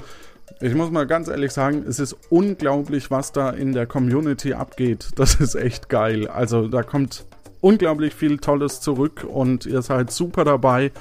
[0.60, 5.08] ich muss mal ganz ehrlich sagen, es ist unglaublich, was da in der Community abgeht.
[5.16, 6.28] Das ist echt geil.
[6.28, 7.24] Also da kommt
[7.60, 10.92] unglaublich viel Tolles zurück und ihr seid super dabei.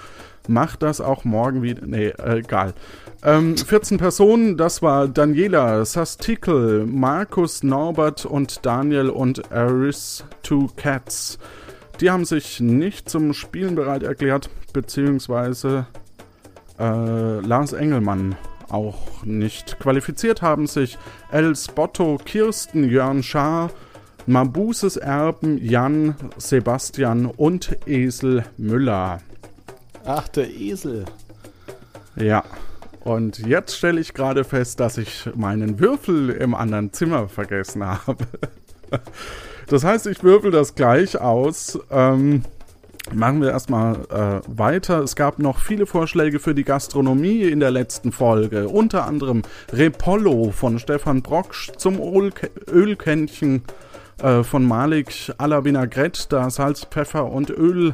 [0.47, 1.85] Macht das auch morgen wieder.
[1.85, 2.73] Nee, äh, egal.
[3.23, 11.37] Ähm, 14 Personen, das war Daniela, Sastikel, Markus, Norbert und Daniel und Aris Two Cats.
[11.99, 15.87] Die haben sich nicht zum Spielen bereit erklärt, beziehungsweise
[16.79, 18.35] äh, Lars Engelmann
[18.69, 19.79] auch nicht.
[19.79, 20.97] Qualifiziert haben sich
[21.31, 23.71] El Spotto, Kirsten, Jörn Schaar,
[24.27, 29.21] Mabuses Erben, Jan, Sebastian und Esel Müller.
[30.05, 31.05] Ach, der Esel.
[32.17, 32.43] Ja.
[33.05, 38.17] Und jetzt stelle ich gerade fest, dass ich meinen Würfel im anderen Zimmer vergessen habe.
[39.69, 41.77] Das heißt, ich würfel das gleich aus.
[41.91, 42.43] Ähm,
[43.13, 45.01] machen wir erstmal äh, weiter.
[45.01, 48.69] Es gab noch viele Vorschläge für die Gastronomie in der letzten Folge.
[48.69, 49.41] Unter anderem
[49.73, 53.63] Repollo von Stefan Brocksch zum Ölkä Ölkännchen
[54.21, 57.93] äh, von Malik à la Vinaigrette, da Salz, Pfeffer und Öl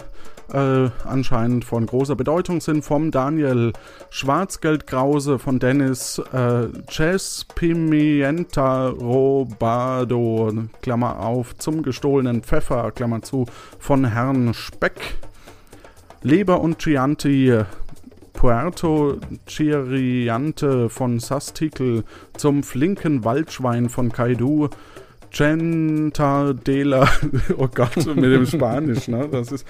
[0.51, 2.83] äh, anscheinend von großer Bedeutung sind.
[2.83, 3.73] Vom Daniel
[4.09, 10.51] Schwarzgeldkrause, von Dennis äh, Chess Pimienta Robado,
[10.81, 13.45] Klammer auf, zum gestohlenen Pfeffer, Klammer zu,
[13.79, 15.15] von Herrn Speck.
[16.21, 17.63] Leber und Chianti,
[18.31, 22.03] Puerto Chiriante von Sastikel,
[22.37, 24.69] zum flinken Waldschwein von Kaidu,
[25.33, 27.09] Genta de la,
[27.57, 29.27] oh Gott, mit dem Spanisch, ne?
[29.31, 29.65] Das ist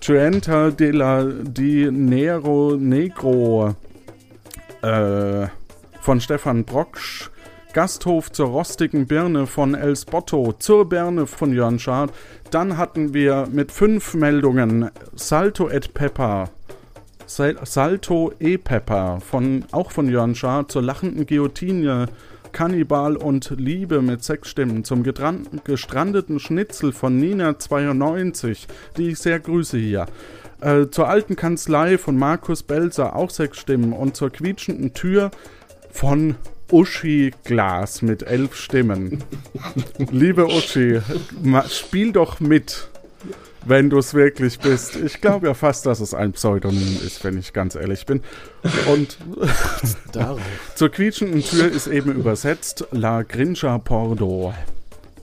[0.00, 3.76] Genta de la di Nero Negro
[4.82, 5.46] äh,
[6.00, 7.30] von Stefan Brocksch,
[7.72, 12.10] Gasthof zur rostigen Birne von El Spotto, zur Birne von Jörn Schad.
[12.50, 16.50] Dann hatten wir mit fünf Meldungen Salto et Pepper,
[17.26, 22.06] Sal Salto e Pepper, von, auch von Jörn Schad, zur lachenden Guillotine,
[22.56, 29.76] Kannibal und Liebe mit sechs Stimmen, zum gestrandeten Schnitzel von Nina92, die ich sehr grüße
[29.76, 30.06] hier.
[30.62, 35.32] Äh, zur alten Kanzlei von Markus Belzer auch sechs Stimmen und zur quietschenden Tür
[35.90, 36.36] von
[36.72, 39.22] Uschi Glas mit elf Stimmen.
[40.10, 41.02] Liebe Uschi,
[41.68, 42.88] spiel doch mit.
[43.66, 44.96] Wenn du es wirklich bist.
[44.96, 48.22] Ich glaube ja fast, dass es ein Pseudonym ist, wenn ich ganz ehrlich bin.
[48.92, 49.18] Und
[50.74, 54.54] zur quietschenden Tür ist eben übersetzt La Grincha Pordo.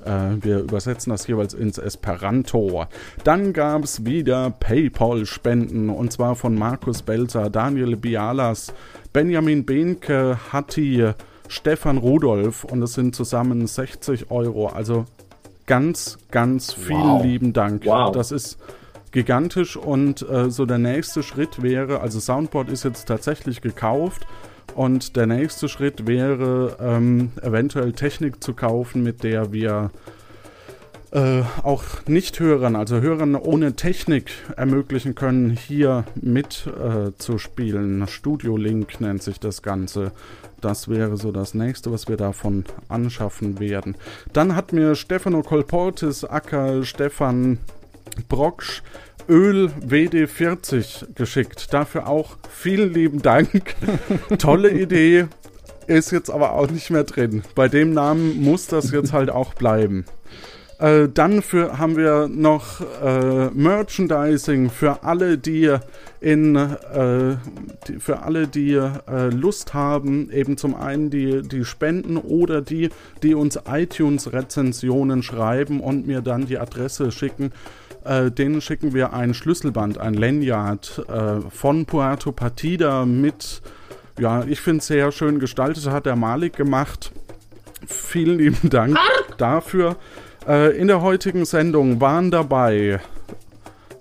[0.06, 2.86] Äh, wir übersetzen das jeweils ins Esperanto.
[3.24, 8.74] Dann gab es wieder PayPal-Spenden und zwar von Markus Belzer, Daniel Bialas,
[9.14, 11.12] Benjamin Behnke, Hatti,
[11.48, 14.68] Stefan Rudolf und es sind zusammen 60 Euro.
[14.68, 15.06] Also
[15.66, 17.24] ganz, ganz vielen Wow.
[17.24, 17.86] lieben Dank.
[17.86, 18.12] Wow.
[18.12, 18.58] Das ist
[19.12, 24.26] gigantisch und äh, so der nächste Schritt wäre, also Soundboard ist jetzt tatsächlich gekauft
[24.76, 29.92] und der nächste Schritt wäre ähm, eventuell Technik zu kaufen, mit der wir
[31.12, 38.08] äh, auch Nicht-Hörern, also Hörern ohne Technik ermöglichen können, hier mit äh, zu spielen.
[38.08, 40.12] Studio Link nennt sich das Ganze.
[40.64, 43.98] Das wäre so das nächste, was wir davon anschaffen werden.
[44.32, 47.58] Dann hat mir Stefano Colportis, Acker Stefan
[48.30, 48.82] Brocksch,
[49.28, 51.74] Öl WD40 geschickt.
[51.74, 53.76] Dafür auch vielen lieben Dank.
[54.40, 55.26] Tolle Idee.
[55.88, 57.44] Ist jetzt aber auch nicht mehr drin.
[57.56, 60.06] Bei dem Namen muss das jetzt halt auch bleiben.
[60.80, 65.76] Äh, dann für, haben wir noch äh, Merchandising für alle, die
[66.20, 67.38] in äh,
[67.88, 72.90] die, für alle, die äh, Lust haben, eben zum einen die, die Spenden oder die,
[73.22, 77.52] die uns iTunes-Rezensionen schreiben und mir dann die Adresse schicken.
[78.06, 83.62] Äh, denen schicken wir ein Schlüsselband, ein Lanyard äh, von Puerto Partida mit,
[84.20, 87.12] ja, ich finde es sehr schön gestaltet, hat der Malik gemacht.
[87.86, 88.98] Vielen lieben Dank
[89.38, 89.98] dafür.
[90.48, 93.00] Äh, in der heutigen Sendung waren dabei,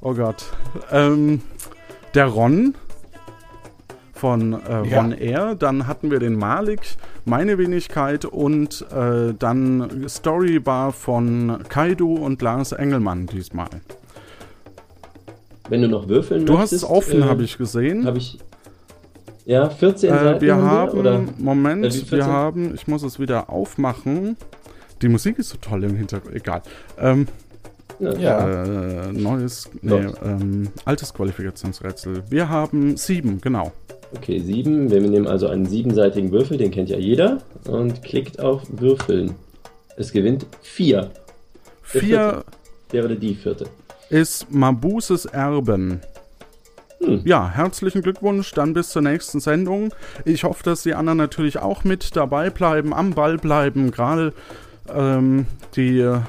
[0.01, 0.45] oh Gott,
[0.91, 1.41] ähm,
[2.15, 2.75] der Ron
[4.13, 5.01] von äh, Ja.
[5.01, 6.81] Ron Air, dann hatten wir den Malik,
[7.25, 13.69] meine Wenigkeit und äh, dann Story war von Kaidu und Lars Engelmann diesmal.
[15.69, 18.05] Wenn du noch würfeln Du hast es möchtest, offen, äh, habe ich gesehen.
[18.05, 18.39] Hab ich.
[19.45, 21.21] Ja, 14 Äh, Seiten wir haben wir, oder?
[21.39, 22.25] Moment, Äh, wir 14?
[22.27, 24.37] haben, ich muss es wieder aufmachen.
[25.03, 26.63] Die Musik ist so toll im Hintergrund, egal.
[26.99, 27.27] Ähm,
[27.99, 28.65] Ja.
[28.65, 32.23] äh, neues, nee, ähm, altes Qualifikationsrätsel.
[32.31, 33.73] Wir haben sieben, genau.
[34.15, 34.91] Okay, sieben.
[34.91, 37.39] Wir nehmen also einen siebenseitigen Würfel, den kennt ja jeder.
[37.67, 39.35] Und klickt auf Würfeln.
[39.97, 41.11] Es gewinnt vier.
[41.95, 42.45] Der
[42.91, 43.67] Vier oder die vierte.
[44.11, 46.01] ist Mabuses Erben.
[47.03, 47.23] Hm.
[47.25, 49.93] Ja, herzlichen Glückwunsch, dann bis zur nächsten Sendung.
[50.25, 54.33] Ich hoffe, dass die anderen natürlich auch mit dabei bleiben, am Ball bleiben, gerade
[54.89, 56.21] ähm, die, äh,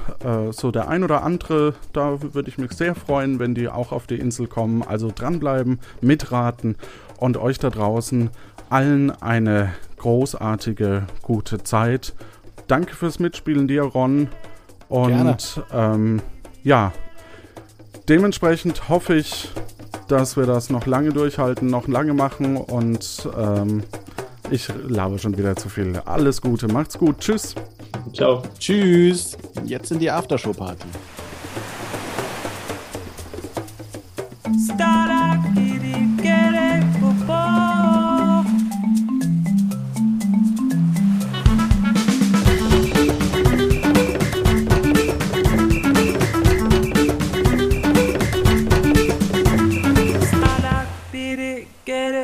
[0.52, 4.08] so der ein oder andere, da würde ich mich sehr freuen, wenn die auch auf
[4.08, 4.84] die Insel kommen.
[4.84, 6.76] Also dranbleiben, mitraten
[7.18, 8.30] und euch da draußen
[8.70, 12.14] allen eine großartige, gute Zeit.
[12.68, 14.30] Danke fürs Mitspielen dir, Ron.
[14.90, 16.22] Und ähm,
[16.64, 16.92] ja,
[18.10, 19.50] dementsprechend hoffe ich,
[20.08, 23.84] dass wir das noch lange durchhalten, noch lange machen und ähm,
[24.52, 25.98] ich labe schon wieder zu viel.
[26.06, 27.20] Alles Gute, macht's gut.
[27.20, 27.56] Tschüss.
[28.14, 28.44] Ciao.
[28.60, 29.38] Tschüss.
[29.66, 30.88] Jetzt sind die Aftershow-Party.
[34.66, 35.56] Start up,
[51.86, 52.23] get it.